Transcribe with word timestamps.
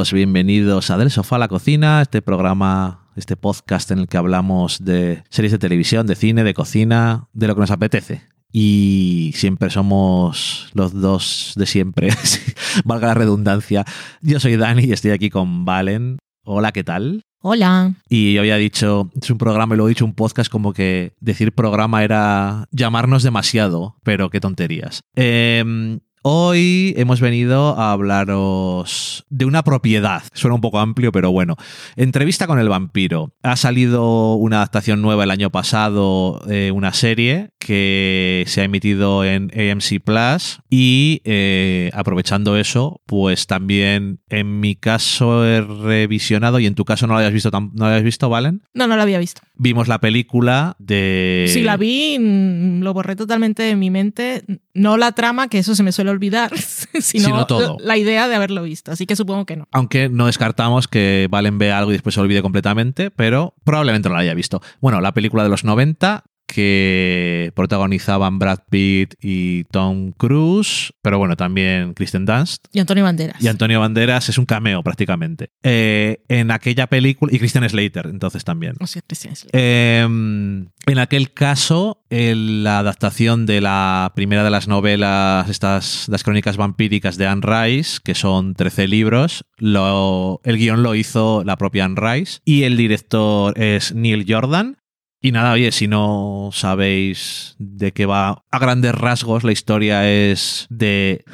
Todos, 0.00 0.14
bienvenidos 0.14 0.90
a 0.90 0.96
Del 0.96 1.10
Sofá 1.10 1.36
a 1.36 1.40
la 1.40 1.48
Cocina, 1.48 2.00
este 2.00 2.22
programa, 2.22 3.10
este 3.16 3.36
podcast 3.36 3.90
en 3.90 3.98
el 3.98 4.08
que 4.08 4.16
hablamos 4.16 4.82
de 4.82 5.24
series 5.28 5.52
de 5.52 5.58
televisión, 5.58 6.06
de 6.06 6.14
cine, 6.14 6.42
de 6.42 6.54
cocina, 6.54 7.28
de 7.34 7.46
lo 7.46 7.54
que 7.54 7.60
nos 7.60 7.70
apetece. 7.70 8.22
Y 8.50 9.32
siempre 9.34 9.68
somos 9.68 10.70
los 10.72 10.98
dos 10.98 11.52
de 11.54 11.66
siempre, 11.66 12.08
valga 12.86 13.08
la 13.08 13.14
redundancia. 13.14 13.84
Yo 14.22 14.40
soy 14.40 14.56
Dani 14.56 14.84
y 14.84 14.92
estoy 14.92 15.10
aquí 15.10 15.28
con 15.28 15.66
Valen. 15.66 16.16
Hola, 16.46 16.72
¿qué 16.72 16.82
tal? 16.82 17.20
Hola. 17.42 17.92
Y 18.08 18.32
yo 18.32 18.40
había 18.40 18.56
dicho, 18.56 19.10
es 19.20 19.30
un 19.30 19.36
programa 19.36 19.74
y 19.74 19.78
lo 19.78 19.84
he 19.84 19.90
dicho 19.90 20.06
un 20.06 20.14
podcast 20.14 20.50
como 20.50 20.72
que 20.72 21.12
decir 21.20 21.52
programa 21.52 22.02
era 22.04 22.64
llamarnos 22.70 23.22
demasiado, 23.22 23.96
pero 24.02 24.30
qué 24.30 24.40
tonterías. 24.40 25.02
Eh, 25.14 26.00
Hoy 26.22 26.92
hemos 26.98 27.22
venido 27.22 27.78
a 27.78 27.92
hablaros 27.92 29.24
de 29.30 29.46
una 29.46 29.62
propiedad. 29.62 30.22
Suena 30.34 30.54
un 30.54 30.60
poco 30.60 30.78
amplio, 30.78 31.12
pero 31.12 31.32
bueno. 31.32 31.56
Entrevista 31.96 32.46
con 32.46 32.58
el 32.58 32.68
vampiro. 32.68 33.32
Ha 33.42 33.56
salido 33.56 34.34
una 34.34 34.56
adaptación 34.56 35.00
nueva 35.00 35.24
el 35.24 35.30
año 35.30 35.48
pasado, 35.48 36.42
eh, 36.50 36.72
una 36.74 36.92
serie 36.92 37.52
que 37.58 38.44
se 38.48 38.60
ha 38.60 38.64
emitido 38.64 39.24
en 39.24 39.50
AMC 39.54 40.02
Plus 40.04 40.60
y 40.68 41.22
eh, 41.24 41.90
aprovechando 41.94 42.58
eso, 42.58 43.00
pues 43.06 43.46
también 43.46 44.20
en 44.28 44.60
mi 44.60 44.76
caso 44.76 45.46
he 45.46 45.62
revisionado 45.62 46.58
y 46.58 46.66
en 46.66 46.74
tu 46.74 46.84
caso 46.84 47.06
no 47.06 47.14
lo 47.14 47.18
habías 47.18 47.32
visto, 47.32 47.50
no 47.50 47.70
lo 47.74 47.86
habías 47.86 48.02
visto, 48.02 48.28
Valen? 48.28 48.62
No, 48.74 48.86
no 48.86 48.96
lo 48.96 49.02
había 49.02 49.18
visto. 49.18 49.40
Vimos 49.54 49.88
la 49.88 50.00
película 50.00 50.76
de... 50.78 51.46
Sí, 51.48 51.62
la 51.62 51.78
vi, 51.78 52.18
mm, 52.18 52.82
lo 52.82 52.92
borré 52.92 53.16
totalmente 53.16 53.62
de 53.62 53.76
mi 53.76 53.90
mente. 53.90 54.42
No 54.74 54.96
la 54.96 55.12
trama, 55.12 55.48
que 55.48 55.58
eso 55.58 55.74
se 55.74 55.82
me 55.82 55.92
suele 55.92 56.09
olvidar, 56.10 56.50
sino, 57.00 57.46
todo. 57.46 57.76
la 57.80 57.96
idea 57.96 58.28
de 58.28 58.34
haberlo 58.34 58.62
visto. 58.62 58.92
Así 58.92 59.06
que 59.06 59.16
supongo 59.16 59.46
que 59.46 59.56
no. 59.56 59.68
Aunque 59.72 60.08
no 60.08 60.26
descartamos 60.26 60.88
que 60.88 61.28
Valen 61.30 61.58
vea 61.58 61.78
algo 61.78 61.90
y 61.90 61.94
después 61.94 62.14
se 62.14 62.20
olvide 62.20 62.42
completamente, 62.42 63.10
pero 63.10 63.54
probablemente 63.64 64.08
no 64.08 64.14
la 64.14 64.20
haya 64.22 64.34
visto. 64.34 64.60
Bueno, 64.80 65.00
la 65.00 65.14
película 65.14 65.42
de 65.42 65.48
los 65.48 65.64
90 65.64 66.24
que 66.52 67.52
protagonizaban 67.54 68.40
Brad 68.40 68.58
Pitt 68.68 69.14
y 69.20 69.64
Tom 69.64 70.10
Cruise, 70.12 70.92
pero 71.00 71.18
bueno, 71.18 71.36
también 71.36 71.94
Kristen 71.94 72.26
Dunst. 72.26 72.66
Y 72.72 72.80
Antonio 72.80 73.04
Banderas. 73.04 73.40
Y 73.40 73.46
Antonio 73.46 73.78
Banderas 73.78 74.28
es 74.28 74.36
un 74.36 74.46
cameo 74.46 74.82
prácticamente. 74.82 75.50
Eh, 75.62 76.24
en 76.28 76.50
aquella 76.50 76.88
película, 76.88 77.32
y 77.32 77.38
Christian 77.38 77.68
Slater, 77.68 78.06
entonces 78.06 78.44
también. 78.44 78.74
O 78.80 78.86
sea, 78.86 79.02
Christian 79.06 79.36
Slater. 79.36 79.60
Em, 79.60 80.68
en 80.86 80.98
aquel 80.98 81.32
caso, 81.32 82.02
la 82.10 82.80
adaptación 82.80 83.46
de 83.46 83.60
la 83.60 84.12
primera 84.16 84.42
de 84.42 84.50
las 84.50 84.66
novelas, 84.66 85.48
estas, 85.48 86.08
las 86.08 86.24
crónicas 86.24 86.56
vampíricas 86.56 87.16
de 87.16 87.28
Anne 87.28 87.42
Rice, 87.44 88.00
que 88.02 88.16
son 88.16 88.54
13 88.54 88.88
libros, 88.88 89.44
el 89.60 90.56
guion 90.56 90.82
lo 90.82 90.94
hizo 90.96 91.44
la 91.44 91.56
propia 91.56 91.84
Anne 91.84 92.00
Rice 92.00 92.40
y 92.44 92.64
el 92.64 92.76
director 92.76 93.56
es 93.60 93.94
Neil 93.94 94.24
Jordan, 94.26 94.78
y 95.22 95.32
nada, 95.32 95.52
oye, 95.52 95.70
si 95.70 95.86
no 95.86 96.50
sabéis 96.52 97.54
de 97.58 97.92
qué 97.92 98.06
va 98.06 98.42
a 98.50 98.58
grandes 98.58 98.94
rasgos, 98.94 99.44
la 99.44 99.52
historia 99.52 100.10
es 100.10 100.66
de... 100.70 101.24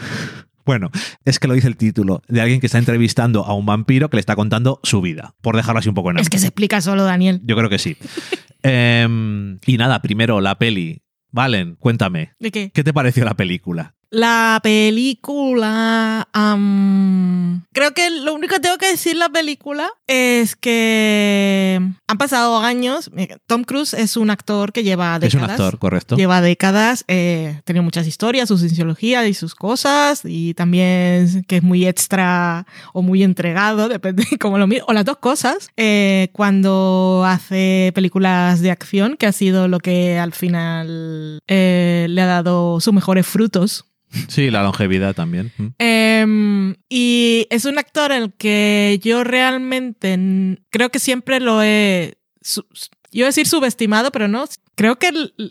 Bueno, 0.65 0.91
es 1.25 1.39
que 1.39 1.47
lo 1.47 1.55
dice 1.55 1.69
el 1.69 1.77
título, 1.77 2.23
de 2.27 2.41
alguien 2.41 2.59
que 2.59 2.67
está 2.67 2.79
entrevistando 2.79 3.45
a 3.45 3.55
un 3.55 3.67
vampiro 3.67 4.11
que 4.11 4.17
le 4.17 4.21
está 4.21 4.35
contando 4.35 4.81
su 4.83 5.01
vida, 5.01 5.37
por 5.41 5.55
dejarlo 5.55 5.79
así 5.79 5.89
un 5.89 5.95
poco 5.95 6.11
en 6.11 6.19
Es 6.19 6.29
que 6.29 6.39
se 6.39 6.49
explica 6.49 6.81
solo, 6.81 7.05
Daniel. 7.05 7.41
Yo 7.45 7.55
creo 7.55 7.71
que 7.71 7.79
sí. 7.79 7.97
Em, 8.65 9.59
y 9.65 9.77
nada, 9.77 10.03
primero 10.03 10.41
la 10.41 10.59
peli. 10.59 11.03
Valen, 11.31 11.77
cuéntame. 11.77 12.33
¿De 12.41 12.51
qué? 12.51 12.73
¿Qué 12.75 12.83
te 12.83 12.93
pareció 12.93 13.25
la 13.25 13.35
película? 13.35 13.95
La 14.11 14.61
película. 14.63 16.29
creo 17.73 17.93
que 17.93 18.11
lo 18.11 18.35
único 18.35 18.55
que 18.55 18.61
tengo 18.61 18.79
que 18.79 18.91
decir 18.91 19.17
la 19.17 19.29
película 19.29 19.91
es 20.07 20.57
que 20.57 21.81
han 22.09 22.19
pasado 22.19 22.59
años. 22.59 23.11
Tom 23.47 23.65
Cruise 23.65 23.95
es 23.95 24.17
un 24.17 24.31
actor 24.31 24.73
que 24.73 24.85
lleva 24.85 25.19
décadas. 25.19 25.35
Es 25.35 25.35
un 25.35 25.51
actor, 25.51 25.79
correcto. 25.79 26.17
Lleva 26.17 26.41
décadas. 26.41 27.05
Eh, 27.09 27.61
tenido 27.65 27.83
muchas 27.83 28.07
historias, 28.07 28.49
su 28.49 28.59
cienciología 28.59 29.27
y 29.27 29.35
sus 29.35 29.55
cosas. 29.55 30.23
Y 30.25 30.55
también 30.55 31.45
que 31.49 31.57
es 31.57 31.63
muy 31.63 31.87
extra 31.87 32.67
o 32.93 33.03
muy 33.03 33.23
entregado, 33.23 33.89
depende 33.91 34.25
de 34.31 34.39
cómo 34.39 34.59
lo 34.59 34.67
mire. 34.67 34.83
O 34.87 34.93
las 34.93 35.05
dos 35.05 35.19
cosas. 35.19 35.69
Eh, 35.77 36.29
cuando 36.33 37.25
hace 37.27 37.93
películas 37.95 38.61
de 38.61 38.71
acción, 38.71 39.17
que 39.17 39.27
ha 39.27 39.33
sido 39.33 39.69
lo 39.69 39.81
que 39.81 40.19
al 40.19 40.33
final 40.33 41.41
eh, 41.49 42.07
le 42.09 42.23
ha 42.23 42.27
dado 42.27 42.81
sus 42.81 42.95
mejores 42.95 43.27
frutos 43.27 43.87
Sí, 44.29 44.51
la 44.51 44.63
longevidad 44.63 45.15
también. 45.15 45.53
Em, 45.79 46.75
y 46.89 47.47
es 47.51 47.65
un 47.65 47.79
actor 47.79 48.13
el 48.13 48.33
que 48.33 49.01
yo 49.03 49.25
realmente 49.25 50.19
creo 50.71 50.91
que 50.91 50.99
siempre 50.99 51.41
lo 51.41 51.63
he... 51.63 52.15
Yo 53.17 53.25
a 53.25 53.29
decir 53.29 53.47
subestimado, 53.47 54.11
pero 54.11 54.29
no, 54.29 54.45
creo 54.75 54.99
que, 54.99 55.09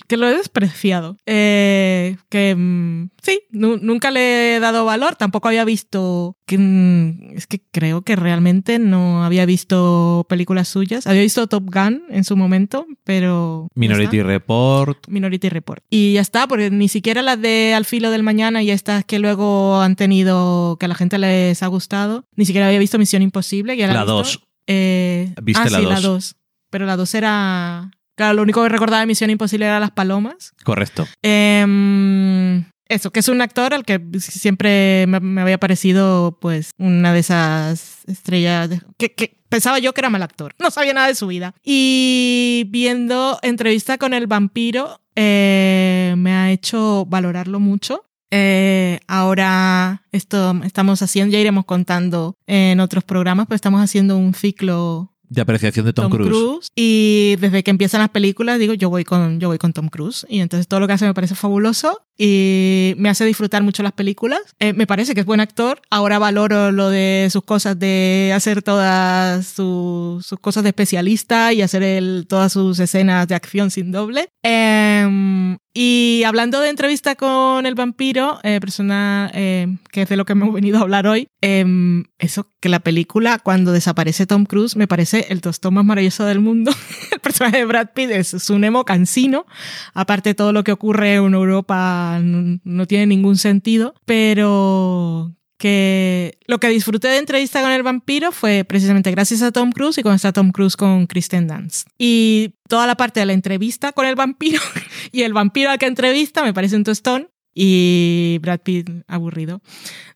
que 0.08 0.18
lo 0.18 0.28
he 0.28 0.38
despreciado. 0.38 1.18
Eh, 1.26 2.16
que 2.30 2.54
mm, 2.56 3.10
sí, 3.24 3.42
nunca 3.50 4.12
le 4.12 4.56
he 4.56 4.60
dado 4.60 4.86
valor, 4.86 5.16
tampoco 5.16 5.48
había 5.48 5.66
visto, 5.66 6.38
que, 6.46 6.60
mm, 6.60 7.36
es 7.36 7.48
que 7.48 7.62
creo 7.72 8.04
que 8.04 8.16
realmente 8.16 8.78
no 8.78 9.24
había 9.26 9.48
visto 9.48 10.28
películas 10.30 10.68
suyas. 10.68 11.08
Había 11.08 11.24
visto 11.24 11.48
Top 11.48 11.64
Gun 11.66 12.04
en 12.10 12.24
su 12.24 12.38
momento, 12.38 12.86
pero... 13.04 13.68
Minority 13.74 14.22
Report. 14.22 15.08
Minority 15.08 15.50
Report. 15.50 15.84
Y 15.90 16.14
ya 16.14 16.22
está, 16.22 16.48
porque 16.48 16.70
ni 16.70 16.88
siquiera 16.88 17.24
las 17.24 17.42
de 17.42 17.74
Al 17.74 17.86
filo 17.86 18.12
del 18.12 18.22
mañana 18.22 18.62
y 18.62 18.70
estas 18.70 19.06
que 19.06 19.18
luego 19.18 19.82
han 19.82 19.96
tenido, 19.96 20.78
que 20.80 20.86
a 20.86 20.90
la 20.90 20.96
gente 20.96 21.18
les 21.18 21.64
ha 21.64 21.68
gustado, 21.68 22.26
ni 22.36 22.46
siquiera 22.46 22.68
había 22.68 22.78
visto 22.78 23.00
Misión 23.00 23.24
Imposible. 23.24 23.76
la 23.76 24.06
2. 24.06 24.40
Eh, 24.68 25.34
¿Viste 25.42 25.64
ah, 25.66 25.70
la 25.72 25.80
sí, 25.80 25.86
la 25.86 26.00
2. 26.00 26.36
Pero 26.76 26.86
la 26.86 26.98
2 26.98 27.16
era 27.16 27.90
Claro, 28.18 28.34
lo 28.34 28.42
único 28.42 28.62
que 28.62 28.68
recordaba 28.68 29.00
de 29.00 29.06
Misión 29.06 29.30
Imposible 29.30 29.66
era 29.66 29.80
Las 29.80 29.92
Palomas. 29.92 30.52
Correcto. 30.66 31.08
Em, 31.22 32.66
eso, 32.90 33.12
que 33.12 33.22
es 33.22 33.30
un 33.30 33.40
actor 33.40 33.74
al 33.74 33.86
que 33.86 34.02
siempre 34.20 35.06
me, 35.08 35.40
había 35.40 35.58
parecido 35.58 36.38
pues 36.42 36.72
una 36.78 37.14
de 37.14 37.20
esas 37.20 38.04
estrellas 38.08 38.72
que, 38.98 39.38
pensaba 39.48 39.80
yo 39.80 39.94
que 39.94 40.02
era 40.02 40.10
mal 40.10 40.22
actor. 40.22 40.54
No 40.60 40.70
sabía 40.70 40.94
nada 40.94 41.08
de 41.08 41.16
su 41.16 41.28
vida. 41.28 41.56
Y 41.64 42.66
viendo 42.68 43.40
entrevista 43.42 43.98
con 43.98 44.14
el 44.14 44.28
vampiro 44.28 45.00
eh, 45.16 46.14
me 46.18 46.34
ha 46.34 46.52
hecho 46.52 47.06
valorarlo 47.06 47.62
mucho. 47.62 48.04
Eh, 48.32 49.00
ahora 49.08 50.04
esto 50.12 50.60
estamos 50.66 51.02
haciendo, 51.02 51.32
ya 51.32 51.40
iremos 51.40 51.64
contando 51.64 52.36
en 52.48 52.82
otros 52.82 53.06
programas, 53.06 53.46
pero 53.48 53.56
estamos 53.56 53.82
haciendo 53.82 54.18
un 54.18 54.34
ciclo 54.34 55.15
de 55.30 55.42
apreciación 55.42 55.86
de 55.86 55.94
Tom, 55.94 56.12
Cruise. 56.12 56.70
Y 56.76 57.36
desde 57.40 57.64
que 57.64 57.72
empiezan 57.72 58.02
las 58.02 58.10
películas, 58.10 58.60
digo, 58.60 58.74
yo 58.74 58.90
voy, 58.90 59.04
con, 59.04 59.40
yo 59.40 59.48
voy 59.48 59.58
con 59.58 59.74
Tom 59.74 59.90
Cruise. 59.90 60.26
Y 60.30 60.40
entonces 60.40 60.68
todo 60.68 60.80
lo 60.80 60.88
que 60.88 60.94
hace 60.94 61.06
me 61.06 61.14
parece 61.14 61.36
fabuloso 61.36 62.05
y 62.18 62.94
me 62.98 63.10
hace 63.10 63.26
disfrutar 63.26 63.64
mucho 63.64 63.84
las 63.84 63.92
películas. 63.92 64.40
Eh, 64.60 64.74
me 64.74 64.88
parece 64.88 65.14
que 65.14 65.22
es 65.22 65.26
buen 65.26 65.40
actor. 65.40 65.82
Ahora 65.90 66.20
valoro 66.20 66.72
lo 66.72 66.90
de 66.90 67.28
sus 67.32 67.44
cosas 67.44 67.78
de 67.78 68.32
hacer 68.34 68.62
todas 68.62 69.46
sus, 69.48 70.26
cosas 70.42 70.64
de 70.64 70.70
especialista 70.70 71.52
y 71.54 71.62
hacer 71.62 71.84
el, 71.84 72.26
todas 72.28 72.54
sus 72.54 72.80
escenas 72.80 73.28
de 73.28 73.36
acción 73.36 73.72
sin 73.72 73.92
doble. 73.92 74.30
Em, 74.44 75.58
y 75.74 76.24
hablando 76.26 76.62
de 76.62 76.70
entrevista 76.70 77.16
con 77.16 77.66
el 77.66 77.76
vampiro, 77.76 78.40
eh, 78.44 78.60
persona 78.62 79.30
eh, 79.34 79.76
que 79.92 80.04
es 80.04 80.10
de 80.10 80.16
lo 80.16 80.24
que 80.24 80.34
hemos 80.34 80.54
venido 80.54 80.78
a 80.78 80.82
hablar 80.82 81.08
hoy, 81.08 81.28
em, 81.42 82.06
eso 82.18 82.50
que 82.62 82.70
la 82.70 82.80
película, 82.80 83.40
cuando 83.40 83.74
desaparece 83.74 84.26
Tom 84.26 84.46
Cruise, 84.46 84.78
me 84.78 84.88
parece 84.88 85.28
el 85.30 85.42
tostón 85.42 85.74
más 85.74 85.84
maravilloso 85.84 86.24
del 86.24 86.40
mundo. 86.40 86.72
el 87.12 87.20
personaje 87.20 87.58
de 87.58 87.66
Brad 87.66 87.90
Pitt 87.94 88.12
es 88.12 88.50
un 88.50 88.64
emo 88.64 88.86
cansino, 88.86 89.46
aparte 89.94 90.34
todo 90.34 90.54
lo 90.54 90.64
que 90.64 90.72
ocurre 90.72 91.16
en 91.16 91.34
Europa 91.34 92.05
no, 92.22 92.88
tiene 92.88 93.08
ningún 93.08 93.38
sentido, 93.38 93.94
pero 94.06 95.34
que 95.58 96.38
lo 96.48 96.60
que 96.60 96.68
disfruté 96.70 97.08
de 97.08 97.18
entrevista 97.18 97.62
con 97.62 97.72
el 97.72 97.84
vampiro 97.84 98.32
fue 98.32 98.66
precisamente 98.66 99.12
gracias 99.12 99.42
a 99.42 99.52
Tom 99.52 99.72
Cruise 99.72 99.98
y 99.98 100.04
con 100.04 100.14
esta 100.14 100.34
Tom 100.34 100.52
Cruise 100.52 100.76
con 100.76 101.08
Kristen 101.08 101.48
Dance. 101.48 101.86
Y 101.98 102.56
toda 102.68 102.88
la 102.88 102.96
parte 102.96 103.22
de 103.22 103.26
la 103.26 103.34
entrevista 103.34 103.92
con 103.94 104.06
el 104.06 104.16
vampiro 104.16 104.62
y 105.12 105.24
el 105.24 105.34
vampiro 105.34 105.70
al 105.70 105.78
que 105.78 105.86
entrevista 105.86 106.44
me 106.44 106.54
parece 106.54 106.76
un 106.76 106.84
tostón 106.84 107.30
y 107.56 108.38
Brad 108.42 108.60
Pitt 108.60 108.90
aburrido. 109.08 109.62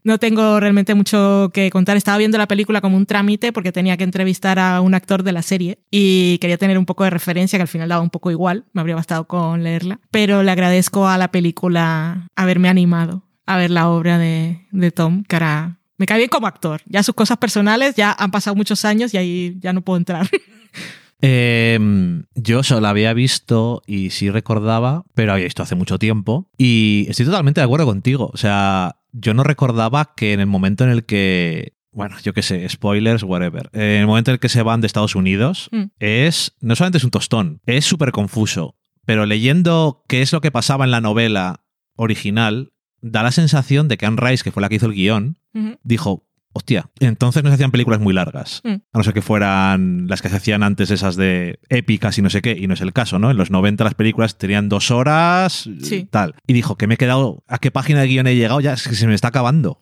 No 0.03 0.19
tengo 0.19 0.59
realmente 0.59 0.93
mucho 0.93 1.49
que 1.53 1.71
contar. 1.71 1.97
Estaba 1.97 2.17
viendo 2.17 2.37
la 2.37 2.47
película 2.47 2.81
como 2.81 2.97
un 2.97 3.05
trámite 3.05 3.51
porque 3.53 3.71
tenía 3.71 3.97
que 3.97 4.03
entrevistar 4.03 4.59
a 4.59 4.81
un 4.81 4.93
actor 4.93 5.23
de 5.23 5.31
la 5.31 5.41
serie 5.41 5.79
y 5.89 6.37
quería 6.39 6.57
tener 6.57 6.77
un 6.77 6.85
poco 6.85 7.05
de 7.05 7.09
referencia 7.09 7.57
que 7.57 7.63
al 7.63 7.67
final 7.67 7.89
daba 7.89 8.03
un 8.03 8.09
poco 8.09 8.29
igual. 8.29 8.65
Me 8.73 8.81
habría 8.81 8.95
bastado 8.95 9.25
con 9.25 9.63
leerla. 9.63 9.99
Pero 10.11 10.43
le 10.43 10.51
agradezco 10.51 11.07
a 11.07 11.17
la 11.17 11.31
película 11.31 12.27
haberme 12.35 12.69
animado 12.69 13.23
a 13.45 13.57
ver 13.57 13.71
la 13.71 13.89
obra 13.89 14.19
de, 14.19 14.67
de 14.71 14.91
Tom, 14.91 15.23
ahora 15.31 15.79
me 15.97 16.05
cae 16.05 16.19
bien 16.19 16.29
como 16.29 16.45
actor. 16.45 16.81
Ya 16.85 17.01
sus 17.01 17.15
cosas 17.15 17.37
personales 17.37 17.95
ya 17.95 18.15
han 18.17 18.29
pasado 18.29 18.55
muchos 18.55 18.85
años 18.85 19.13
y 19.13 19.17
ahí 19.17 19.57
ya 19.59 19.73
no 19.73 19.81
puedo 19.81 19.97
entrar. 19.97 20.29
Em, 21.21 22.23
yo 22.35 22.63
solo 22.63 22.81
la 22.81 22.89
había 22.91 23.13
visto 23.13 23.81
y 23.85 24.09
sí 24.11 24.29
recordaba, 24.29 25.03
pero 25.15 25.33
había 25.33 25.45
visto 25.45 25.63
hace 25.63 25.75
mucho 25.75 25.99
tiempo. 25.99 26.49
Y 26.57 27.05
estoy 27.09 27.25
totalmente 27.25 27.61
de 27.61 27.65
acuerdo 27.65 27.85
contigo. 27.85 28.29
O 28.33 28.37
sea, 28.37 28.97
yo 29.11 29.33
no 29.33 29.43
recordaba 29.43 30.13
que 30.15 30.33
en 30.33 30.39
el 30.39 30.47
momento 30.47 30.83
en 30.83 30.91
el 30.91 31.05
que 31.05 31.73
bueno, 31.91 32.15
yo 32.23 32.33
qué 32.33 32.43
sé, 32.43 32.69
spoilers, 32.69 33.23
whatever. 33.23 33.69
En 33.73 33.81
el 34.01 34.07
momento 34.07 34.29
en 34.29 34.33
el 34.35 34.39
que 34.39 34.47
se 34.47 34.61
van 34.61 34.79
de 34.79 34.87
Estados 34.87 35.15
Unidos, 35.15 35.69
Mm. 35.71 35.85
es, 35.99 36.55
no 36.61 36.75
solamente 36.75 36.99
es 36.99 37.03
un 37.03 37.09
tostón, 37.09 37.61
es 37.65 37.83
súper 37.83 38.11
confuso, 38.11 38.75
pero 39.05 39.25
leyendo 39.25 40.05
qué 40.07 40.21
es 40.21 40.31
lo 40.31 40.39
que 40.39 40.51
pasaba 40.51 40.85
en 40.85 40.91
la 40.91 41.01
novela 41.01 41.65
original, 41.95 42.73
da 43.01 43.23
la 43.23 43.31
sensación 43.31 43.87
de 43.87 43.97
que 43.97 44.05
Anne 44.05 44.21
Rice, 44.21 44.43
que 44.43 44.51
fue 44.51 44.61
la 44.61 44.69
que 44.69 44.75
hizo 44.75 44.85
el 44.85 44.93
guion, 44.93 45.39
dijo, 45.83 46.28
hostia, 46.53 46.89
entonces 46.99 47.43
no 47.43 47.49
se 47.49 47.55
hacían 47.55 47.71
películas 47.71 47.99
muy 47.99 48.13
largas. 48.13 48.61
Mm. 48.63 48.69
A 48.91 48.97
no 48.97 49.03
ser 49.03 49.13
que 49.13 49.21
fueran 49.21 50.07
las 50.07 50.21
que 50.21 50.29
se 50.29 50.35
hacían 50.37 50.63
antes 50.63 50.91
esas 50.91 51.15
de 51.15 51.59
épicas 51.69 52.17
y 52.17 52.21
no 52.21 52.29
sé 52.29 52.41
qué, 52.41 52.51
y 52.59 52.67
no 52.67 52.73
es 52.73 52.81
el 52.81 52.93
caso, 52.93 53.19
¿no? 53.19 53.31
En 53.31 53.37
los 53.37 53.51
90 53.51 53.83
las 53.83 53.93
películas 53.95 54.37
tenían 54.37 54.69
dos 54.69 54.91
horas, 54.91 55.69
Sí. 55.83 56.07
tal. 56.09 56.35
Y 56.47 56.53
dijo 56.53 56.75
que 56.77 56.87
me 56.87 56.95
he 56.95 56.97
quedado, 56.97 57.43
¿a 57.47 57.59
qué 57.59 57.71
página 57.71 58.01
de 58.01 58.07
guion 58.07 58.27
he 58.27 58.35
llegado? 58.35 58.59
Ya 58.61 58.73
es 58.73 58.87
que 58.87 58.95
se 58.95 59.07
me 59.07 59.13
está 59.13 59.29
acabando. 59.29 59.77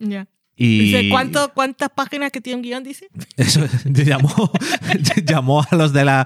Y 0.60 0.80
Dice, 0.80 1.10
¿cuánto, 1.10 1.52
¿cuántas 1.54 1.90
páginas 1.92 2.32
que 2.32 2.42
tiene 2.42 2.58
un 2.58 2.64
guion? 2.64 2.84
Dice. 2.84 3.08
Eso, 3.38 3.62
llamó, 3.86 4.52
llamó 5.26 5.62
a 5.70 5.76
los 5.76 5.94
de 5.94 6.04
la 6.06 6.26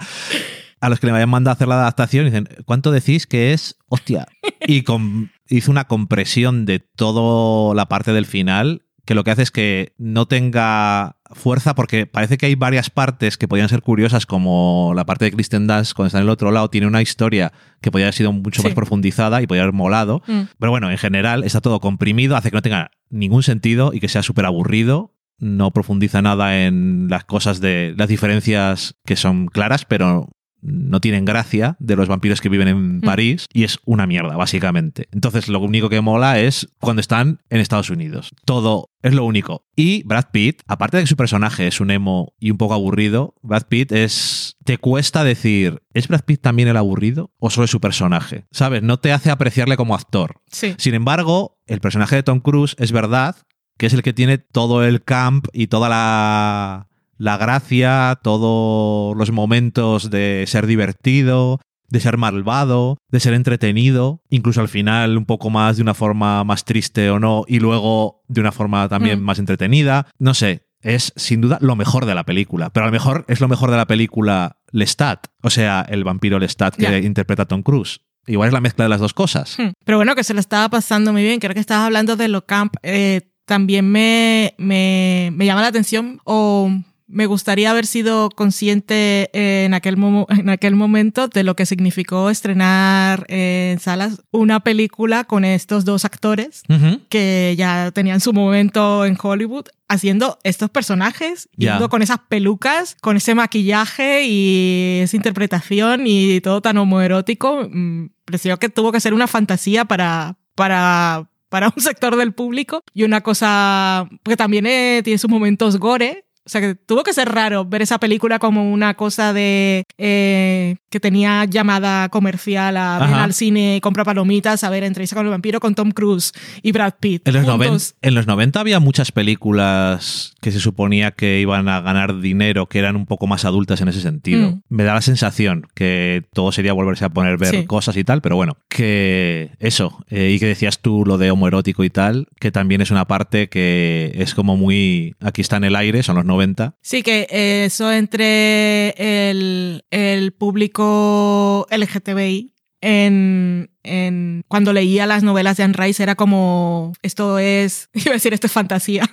a 0.83 0.89
los 0.89 0.99
que 0.99 1.05
le 1.05 1.13
habían 1.13 1.29
mandado 1.29 1.51
a 1.51 1.53
hacer 1.55 1.67
la 1.67 1.75
adaptación 1.75 2.23
y 2.25 2.29
dicen, 2.31 2.49
¿cuánto 2.65 2.91
decís 2.91 3.27
que 3.27 3.53
es? 3.53 3.75
Hostia. 3.88 4.27
Y 4.65 4.81
con- 4.81 5.31
hizo 5.47 5.69
una 5.69 5.83
compresión 5.85 6.65
de 6.65 6.79
toda 6.79 7.75
la 7.75 7.85
parte 7.88 8.13
del 8.13 8.25
final 8.25 8.81
que 9.06 9.15
lo 9.15 9.24
que 9.24 9.31
hace 9.31 9.42
es 9.44 9.51
que 9.51 9.94
no 9.98 10.27
tenga 10.27 11.18
fuerza 11.33 11.75
porque 11.75 12.06
parece 12.06 12.38
que 12.38 12.45
hay 12.45 12.56
varias 12.56 12.89
partes 12.89 13.38
que 13.38 13.48
podrían 13.48 13.69
ser 13.69 13.81
curiosas 13.81 14.25
como 14.25 14.94
la 14.95 15.06
parte 15.06 15.25
de 15.25 15.31
Kristen 15.31 15.65
Dunst 15.68 15.94
cuando 15.94 16.07
está 16.07 16.19
en 16.19 16.24
el 16.25 16.30
otro 16.30 16.51
lado 16.51 16.69
tiene 16.69 16.88
una 16.88 17.01
historia 17.01 17.51
que 17.81 17.89
podría 17.92 18.07
haber 18.07 18.13
sido 18.15 18.31
mucho 18.31 18.62
Sí. 18.62 18.68
más 18.68 18.75
profundizada 18.75 19.42
y 19.42 19.48
podría 19.48 19.63
haber 19.63 19.74
molado 19.74 20.21
Mm. 20.27 20.42
pero 20.59 20.71
bueno, 20.71 20.92
en 20.92 20.98
general 20.98 21.44
está 21.44 21.62
todo 21.62 21.80
comprimido, 21.80 22.36
hace 22.36 22.50
que 22.51 22.57
no 22.57 22.62
tenga 22.62 22.92
ningún 23.09 23.44
sentido 23.44 23.92
y 23.94 24.00
que 24.00 24.07
sea 24.09 24.24
súper 24.24 24.45
aburrido. 24.45 25.13
No 25.39 25.71
profundiza 25.71 26.21
nada 26.21 26.65
en 26.65 27.07
las 27.09 27.24
cosas 27.25 27.59
de 27.62 27.95
las 27.98 28.07
diferencias 28.07 28.95
que 29.06 29.15
son 29.15 29.48
claras, 29.48 29.86
pero 29.86 30.30
no 30.62 31.00
tienen 31.02 31.25
gracia 31.25 31.75
de 31.80 31.96
los 31.96 32.08
vampiros 32.08 32.42
que 32.42 32.50
viven 32.50 32.68
en 32.68 32.98
Mm. 32.98 33.02
París 33.02 33.48
y 33.54 33.63
es 33.63 33.80
una 33.86 34.08
mierda, 34.08 34.36
básicamente. 34.36 35.08
Entonces, 35.12 35.48
lo 35.48 35.60
único 35.60 35.90
que 35.90 36.02
mola 36.02 36.40
es 36.40 36.68
cuando 36.80 37.00
están 37.00 37.42
en 37.50 37.60
Estados 37.60 37.90
Unidos. 37.90 38.31
Todo 38.46 38.90
es 39.02 39.13
lo 39.13 39.25
único. 39.25 39.66
Y 39.75 40.04
Brad 40.04 40.25
Pitt, 40.31 40.62
aparte 40.68 40.98
de 40.98 41.04
que 41.04 41.08
su 41.08 41.16
personaje 41.16 41.68
es 41.68 41.80
un 41.81 41.92
emo 41.92 42.34
y 42.40 42.52
un 42.52 42.58
poco 42.58 42.74
aburrido, 42.74 43.36
Brad 43.42 43.63
Pitt 43.68 43.92
es. 43.92 44.58
Te 44.63 44.78
cuesta 44.78 45.24
decir, 45.24 45.81
¿es 45.94 46.08
Brad 46.08 46.22
Pitt 46.22 46.42
también 46.42 46.68
el 46.68 46.78
aburrido 46.78 47.31
o 47.40 47.50
solo 47.50 47.66
es 47.66 47.72
su 47.72 47.81
personaje? 47.81 48.46
¿Sabes? 48.52 48.84
No 48.84 48.98
te 49.00 49.12
hace 49.12 49.31
apreciarle 49.31 49.78
como 49.78 49.96
actor. 49.96 50.42
Sí. 50.52 50.75
Sin 50.78 50.94
embargo, 50.94 51.60
el 51.66 51.80
personaje 51.81 52.16
de 52.18 52.24
Tom 52.24 52.40
Cruise 52.42 52.75
es 52.78 52.92
verdad 52.92 53.36
que 53.78 53.88
es 53.88 53.94
el 53.94 54.04
que 54.04 54.13
tiene 54.13 54.38
todo 54.38 54.84
el 54.84 55.04
camp 55.04 55.48
y 55.54 55.66
toda 55.68 55.90
la, 55.90 56.88
la 57.21 57.38
gracia, 57.38 58.18
todos 58.23 59.15
los 59.15 59.31
momentos 59.31 60.09
de 60.09 60.44
ser 60.47 60.65
divertido, 60.65 61.59
de 61.88 62.00
ser 62.00 62.18
malvado, 62.18 62.97
de 63.09 63.19
ser 63.19 63.33
entretenido, 63.35 64.21
incluso 64.29 64.59
al 64.62 64.69
final 64.69 65.18
un 65.18 65.25
poco 65.25 65.51
más 65.51 65.75
de 65.75 65.83
una 65.83 65.94
forma 65.94 66.44
más 66.44 66.65
triste 66.65 67.12
o 67.12 67.19
no, 67.19 67.44
y 67.47 67.59
luego 67.59 68.23
de 68.27 68.41
una 68.41 68.51
forma 68.51 68.89
también 68.89 69.19
Mm. 69.21 69.23
más 69.23 69.38
entretenida. 69.39 70.07
No 70.18 70.33
sé, 70.33 70.65
es 70.81 71.13
sin 71.15 71.41
duda 71.41 71.59
lo 71.62 71.75
mejor 71.75 72.06
de 72.07 72.15
la 72.15 72.23
película, 72.23 72.71
pero 72.71 72.85
a 72.85 72.88
lo 72.88 72.91
mejor 72.94 73.24
es 73.27 73.39
lo 73.39 73.47
mejor 73.47 73.69
de 73.69 73.77
la 73.77 73.85
película 73.85 74.57
Lestat, 74.71 75.27
o 75.44 75.51
sea, 75.51 75.85
el 75.88 76.03
vampiro 76.03 76.39
Lestat 76.39 76.75
que 76.75 77.00
interpreta 77.00 77.45
Tom 77.45 77.62
Cruise. 77.62 78.01
Igual 78.25 78.47
es 78.47 78.53
la 78.53 78.62
mezcla 78.62 78.85
de 78.85 78.89
las 78.89 79.00
dos 79.00 79.13
cosas. 79.13 79.57
Hmm. 79.59 79.74
Pero 79.85 79.97
bueno, 80.00 80.15
que 80.15 80.24
se 80.24 80.33
lo 80.33 80.39
estaba 80.39 80.69
pasando 80.69 81.12
muy 81.12 81.21
bien. 81.24 81.39
Creo 81.39 81.53
que 81.53 81.59
estabas 81.59 81.85
hablando 81.85 82.15
de 82.15 82.27
lo 82.29 82.45
camp. 82.45 82.75
Eh, 82.83 83.21
también 83.45 83.89
me, 83.91 84.53
me, 84.57 85.29
me 85.33 85.45
llama 85.45 85.62
la 85.62 85.67
atención 85.67 86.19
o 86.24 86.71
me 87.12 87.25
gustaría 87.25 87.69
haber 87.72 87.86
sido 87.86 88.30
consciente 88.30 89.30
eh, 89.34 89.66
en 89.66 89.74
aquel, 89.74 89.98
momo- 89.98 90.25
en 90.30 90.50
aquel 90.50 90.75
momento 90.75 91.28
de 91.28 91.44
lo 91.44 91.56
que 91.56 91.66
significó 91.66 92.30
estrenar 92.30 93.25
eh, 93.28 93.72
en 93.74 93.80
salas 93.80 94.22
una 94.31 94.62
película 94.62 95.24
con 95.25 95.44
estos 95.46 95.86
dos 95.86 96.06
actores 96.06 96.63
que 97.10 97.56
ya 97.58 97.92
tenían 97.92 98.19
su 98.22 98.34
momento 98.34 99.06
en 99.06 99.18
Hollywood 99.22 99.66
haciendo 99.88 100.40
estos 100.44 100.69
personajes, 100.69 101.50
yendo 101.58 101.90
con 101.90 102.02
esas 102.02 102.19
pelucas, 102.30 102.96
con 103.02 103.18
ese 103.18 103.36
maquillaje 103.36 104.24
y 104.25 105.00
esa 105.04 105.18
interpretación 105.18 106.04
y 106.08 106.40
todo 106.42 106.62
tan 106.62 106.78
homoerótico. 106.78 107.68
Mm, 107.69 108.08
Pareció 108.25 108.58
que 108.58 108.69
tuvo 108.69 108.94
que 108.94 109.02
ser 109.02 109.13
una 109.13 109.28
fantasía 109.28 109.84
para, 109.84 110.38
para, 110.56 111.30
para 111.50 111.68
un 111.75 111.81
sector 111.84 112.16
del 112.16 112.34
público 112.34 112.81
y 112.94 113.04
una 113.04 113.19
cosa 113.22 114.08
que 114.24 114.38
también 114.38 114.66
eh, 114.66 115.02
tiene 115.04 115.18
sus 115.18 115.30
momentos 115.30 115.78
gore. 115.78 116.24
O 116.45 116.49
sea 116.49 116.59
que 116.59 116.73
tuvo 116.75 117.03
que 117.03 117.13
ser 117.13 117.29
raro 117.29 117.65
ver 117.65 117.81
esa 117.83 117.99
película 117.99 118.39
como 118.39 118.71
una 118.71 118.95
cosa 118.95 119.31
de 119.31 119.83
eh, 119.97 120.75
que 120.89 120.99
tenía 120.99 121.45
llamada 121.45 122.09
comercial 122.09 122.77
a 122.77 122.97
Ajá. 122.97 123.23
al 123.23 123.33
cine, 123.33 123.79
compra 123.81 124.03
palomitas, 124.03 124.63
a 124.63 124.69
ver 124.71 124.83
entrevista 124.83 125.15
con 125.15 125.25
el 125.25 125.31
vampiro 125.31 125.59
con 125.59 125.75
Tom 125.75 125.91
Cruise 125.91 126.31
y 126.63 126.71
Brad 126.71 126.93
Pitt. 126.99 127.27
En 127.27 127.33
los, 127.35 127.43
juntos. 127.45 127.59
90, 127.59 127.85
en 128.01 128.15
los 128.15 128.27
90 128.27 128.59
había 128.59 128.79
muchas 128.79 129.11
películas 129.11 130.33
que 130.41 130.51
se 130.51 130.59
suponía 130.59 131.11
que 131.11 131.39
iban 131.39 131.67
a 131.69 131.81
ganar 131.81 132.19
dinero, 132.19 132.67
que 132.67 132.79
eran 132.79 132.95
un 132.95 133.05
poco 133.05 133.27
más 133.27 133.45
adultas 133.45 133.81
en 133.81 133.88
ese 133.89 134.01
sentido. 134.01 134.51
Mm. 134.51 134.61
Me 134.69 134.83
da 134.83 134.93
la 134.95 135.01
sensación 135.01 135.67
que 135.75 136.23
todo 136.33 136.51
sería 136.51 136.73
volverse 136.73 137.05
a 137.05 137.09
poner 137.09 137.38
ver 137.38 137.51
Sí. 137.51 137.65
cosas 137.65 137.97
y 137.97 138.03
tal, 138.03 138.21
pero 138.21 138.35
bueno, 138.35 138.57
que 138.69 139.51
eso, 139.59 140.03
eh, 140.09 140.31
y 140.33 140.39
que 140.39 140.47
decías 140.47 140.79
tú 140.79 141.03
lo 141.05 141.17
de 141.17 141.31
homoerótico 141.31 141.83
y 141.83 141.89
tal, 141.89 142.27
que 142.39 142.51
también 142.51 142.81
es 142.81 142.89
una 142.91 143.05
parte 143.05 143.49
que 143.49 144.11
es 144.15 144.33
como 144.33 144.57
muy, 144.57 145.15
aquí 145.19 145.41
está 145.41 145.57
en 145.57 145.65
el 145.65 145.75
aire, 145.75 146.01
son 146.01 146.15
los 146.15 146.25
90. 146.31 146.75
Sí, 146.81 147.03
que 147.03 147.27
eh, 147.29 147.65
eso 147.65 147.91
entre 147.91 149.29
el, 149.29 149.83
el 149.91 150.31
público 150.31 151.67
LGTBI 151.69 152.51
en, 152.81 153.69
en 153.83 154.43
cuando 154.47 154.73
leía 154.73 155.05
las 155.05 155.23
novelas 155.23 155.57
de 155.57 155.63
Anne 155.63 155.75
Rice 155.77 156.01
era 156.01 156.15
como 156.15 156.93
esto 157.01 157.39
es, 157.39 157.89
iba 157.93 158.11
a 158.11 158.13
decir 158.13 158.33
esto 158.33 158.47
es 158.47 158.53
fantasía, 158.53 159.09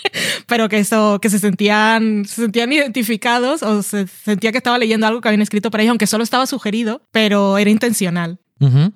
pero 0.46 0.68
que 0.68 0.78
eso, 0.78 1.18
que 1.20 1.28
se 1.28 1.38
sentían, 1.38 2.24
se 2.24 2.42
sentían 2.42 2.72
identificados 2.72 3.62
o 3.62 3.82
se 3.82 4.06
sentía 4.06 4.52
que 4.52 4.58
estaba 4.58 4.78
leyendo 4.78 5.06
algo 5.06 5.20
que 5.20 5.28
habían 5.28 5.42
escrito 5.42 5.70
para 5.70 5.82
ellos, 5.82 5.90
aunque 5.90 6.06
solo 6.06 6.24
estaba 6.24 6.46
sugerido, 6.46 7.02
pero 7.12 7.58
era 7.58 7.70
intencional. 7.70 8.40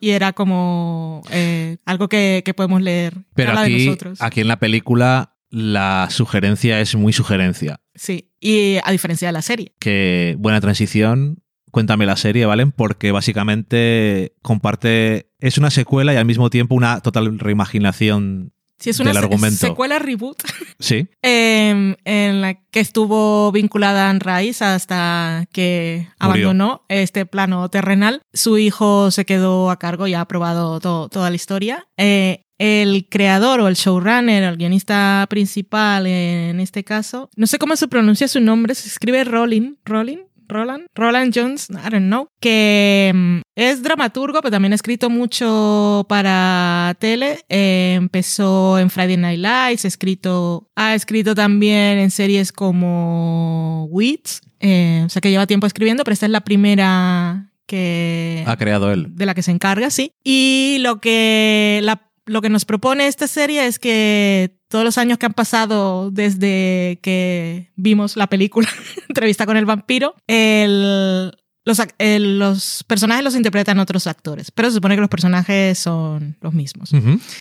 Y 0.01 0.11
era 0.11 0.33
como 0.33 1.23
eh, 1.31 1.77
algo 1.85 2.09
que, 2.09 2.43
que 2.45 2.53
podemos 2.53 2.83
leer. 2.83 3.19
Pero 3.37 3.61
de 3.61 3.71
nosotros. 3.71 4.21
aquí 4.21 4.41
en 4.41 4.49
la 4.49 4.59
película 4.59 5.32
la 5.53 6.09
sugerencia 6.11 6.81
es 6.81 6.97
muy 6.97 7.13
sugerencia. 7.13 7.81
Sí. 7.95 8.31
Y 8.41 8.79
a 8.83 8.91
diferencia 8.91 9.29
de 9.29 9.33
la 9.33 9.43
serie. 9.43 9.75
que 9.79 10.35
buena 10.39 10.61
transición. 10.61 11.43
Cuéntame 11.71 12.07
la 12.07 12.17
serie, 12.17 12.45
¿vale? 12.47 12.67
Porque 12.67 13.13
básicamente 13.13 14.35
comparte. 14.43 15.31
Es 15.39 15.59
una 15.59 15.71
secuela 15.71 16.13
y 16.13 16.17
al 16.17 16.25
mismo 16.25 16.51
tiempo 16.51 16.75
una 16.75 17.01
total 17.01 17.39
reimaginación. 17.39 18.53
Sí, 18.83 18.91
es 18.91 19.01
una 19.01 19.11
argumento. 19.13 19.57
secuela 19.67 19.99
reboot 19.99 20.43
Sí. 20.79 21.07
em, 21.23 21.95
en 22.05 22.41
la 22.41 22.55
que 22.55 22.81
estuvo 22.81 23.53
vinculada 23.53 24.07
a 24.07 24.11
Anne 24.11 24.21
Rice 24.21 24.65
hasta 24.65 25.47
que 25.53 26.09
Murió. 26.21 26.49
abandonó 26.49 26.83
este 26.89 27.25
plano 27.27 27.69
terrenal. 27.69 28.23
Su 28.33 28.59
hijo 28.59 29.11
se 29.11 29.25
quedó 29.25 29.71
a 29.71 29.79
cargo 29.79 30.07
y 30.07 30.15
ha 30.15 30.21
aprobado 30.23 30.81
to- 30.81 31.09
toda 31.11 31.31
la 31.31 31.37
historia. 31.37 31.87
Eh, 31.97 32.43
el 32.59 33.09
creador 33.09 33.61
o 33.61 33.69
el 33.69 33.75
showrunner, 33.75 34.45
el 34.45 34.57
guionista 34.57 35.27
principal 35.29 36.07
en 36.07 36.61
este 36.61 36.85
caso, 36.85 37.29
no 37.37 37.47
sé 37.49 37.59
cómo 37.59 37.75
se 37.77 37.89
pronuncia 37.89 38.29
su 38.29 38.41
nombre, 38.41 38.75
se 38.77 38.87
escribe 38.89 39.25
Rolling, 39.25 39.75
Rolling, 39.85 40.19
Roland, 40.49 40.85
Roland 40.95 41.33
Jones, 41.35 41.69
I 41.71 41.91
don't 41.91 42.07
know, 42.07 42.29
que 42.41 43.11
mm, 43.15 43.41
es 43.57 43.83
dramaturgo, 43.83 44.41
pero 44.43 44.51
también 44.51 44.73
ha 44.73 44.75
escrito 44.77 45.09
mucho 45.11 46.05
para 46.09 46.95
tele. 46.99 47.39
Eh, 47.49 47.95
empezó 47.97 48.79
en 48.79 48.91
Friday 48.91 49.17
Night 49.17 49.41
Lights, 49.41 49.85
ha 49.85 49.89
escrito, 49.89 50.69
ha 50.77 50.95
escrito 50.95 51.35
también 51.35 51.99
en 51.99 52.11
series 52.11 52.53
como 52.53 53.87
Wits, 53.91 54.41
eh, 54.61 55.03
o 55.07 55.09
sea 55.09 55.21
que 55.21 55.31
lleva 55.31 55.47
tiempo 55.47 55.67
escribiendo, 55.67 56.05
pero 56.05 56.13
esta 56.15 56.27
es 56.27 56.33
la 56.33 56.43
primera 56.43 57.49
que 57.67 58.45
Ha 58.47 58.57
creado 58.57 58.93
él. 58.93 59.07
de 59.15 59.25
la 59.27 59.35
que 59.35 59.43
se 59.43 59.51
encarga, 59.51 59.91
sí. 59.91 60.13
Y 60.23 60.77
lo 60.81 61.01
que, 61.01 61.81
la- 61.83 62.09
lo 62.27 62.41
que 62.41 62.49
nos 62.49 62.65
propone 62.65 63.07
esta 63.07 63.27
serie 63.27 63.67
es 63.67 63.79
que 63.79 64.57
todos 64.69 64.85
los 64.85 64.97
años 64.99 65.19
que 65.19 65.27
han 65.27 65.35
pasado 65.35 66.11
desde 66.11 66.99
que 67.03 67.73
vimos 67.77 68.17
la 68.17 68.27
película 68.29 68.69
Entrevista 69.09 69.45
con 69.47 69.57
el 69.57 69.65
vampiro, 69.67 70.15
el- 70.27 71.33
los, 71.65 71.79
ac- 71.79 71.95
el- 71.99 72.39
los 72.39 72.85
personajes 72.89 73.23
los 73.25 73.37
interpretan 73.37 73.79
otros 73.79 74.07
actores, 74.07 74.51
pero 74.51 74.69
se 74.69 74.75
supone 74.77 74.95
que 74.97 75.01
los 75.01 75.11
personajes 75.11 75.79
son 75.79 76.37
los 76.41 76.53
mismos. 76.55 76.91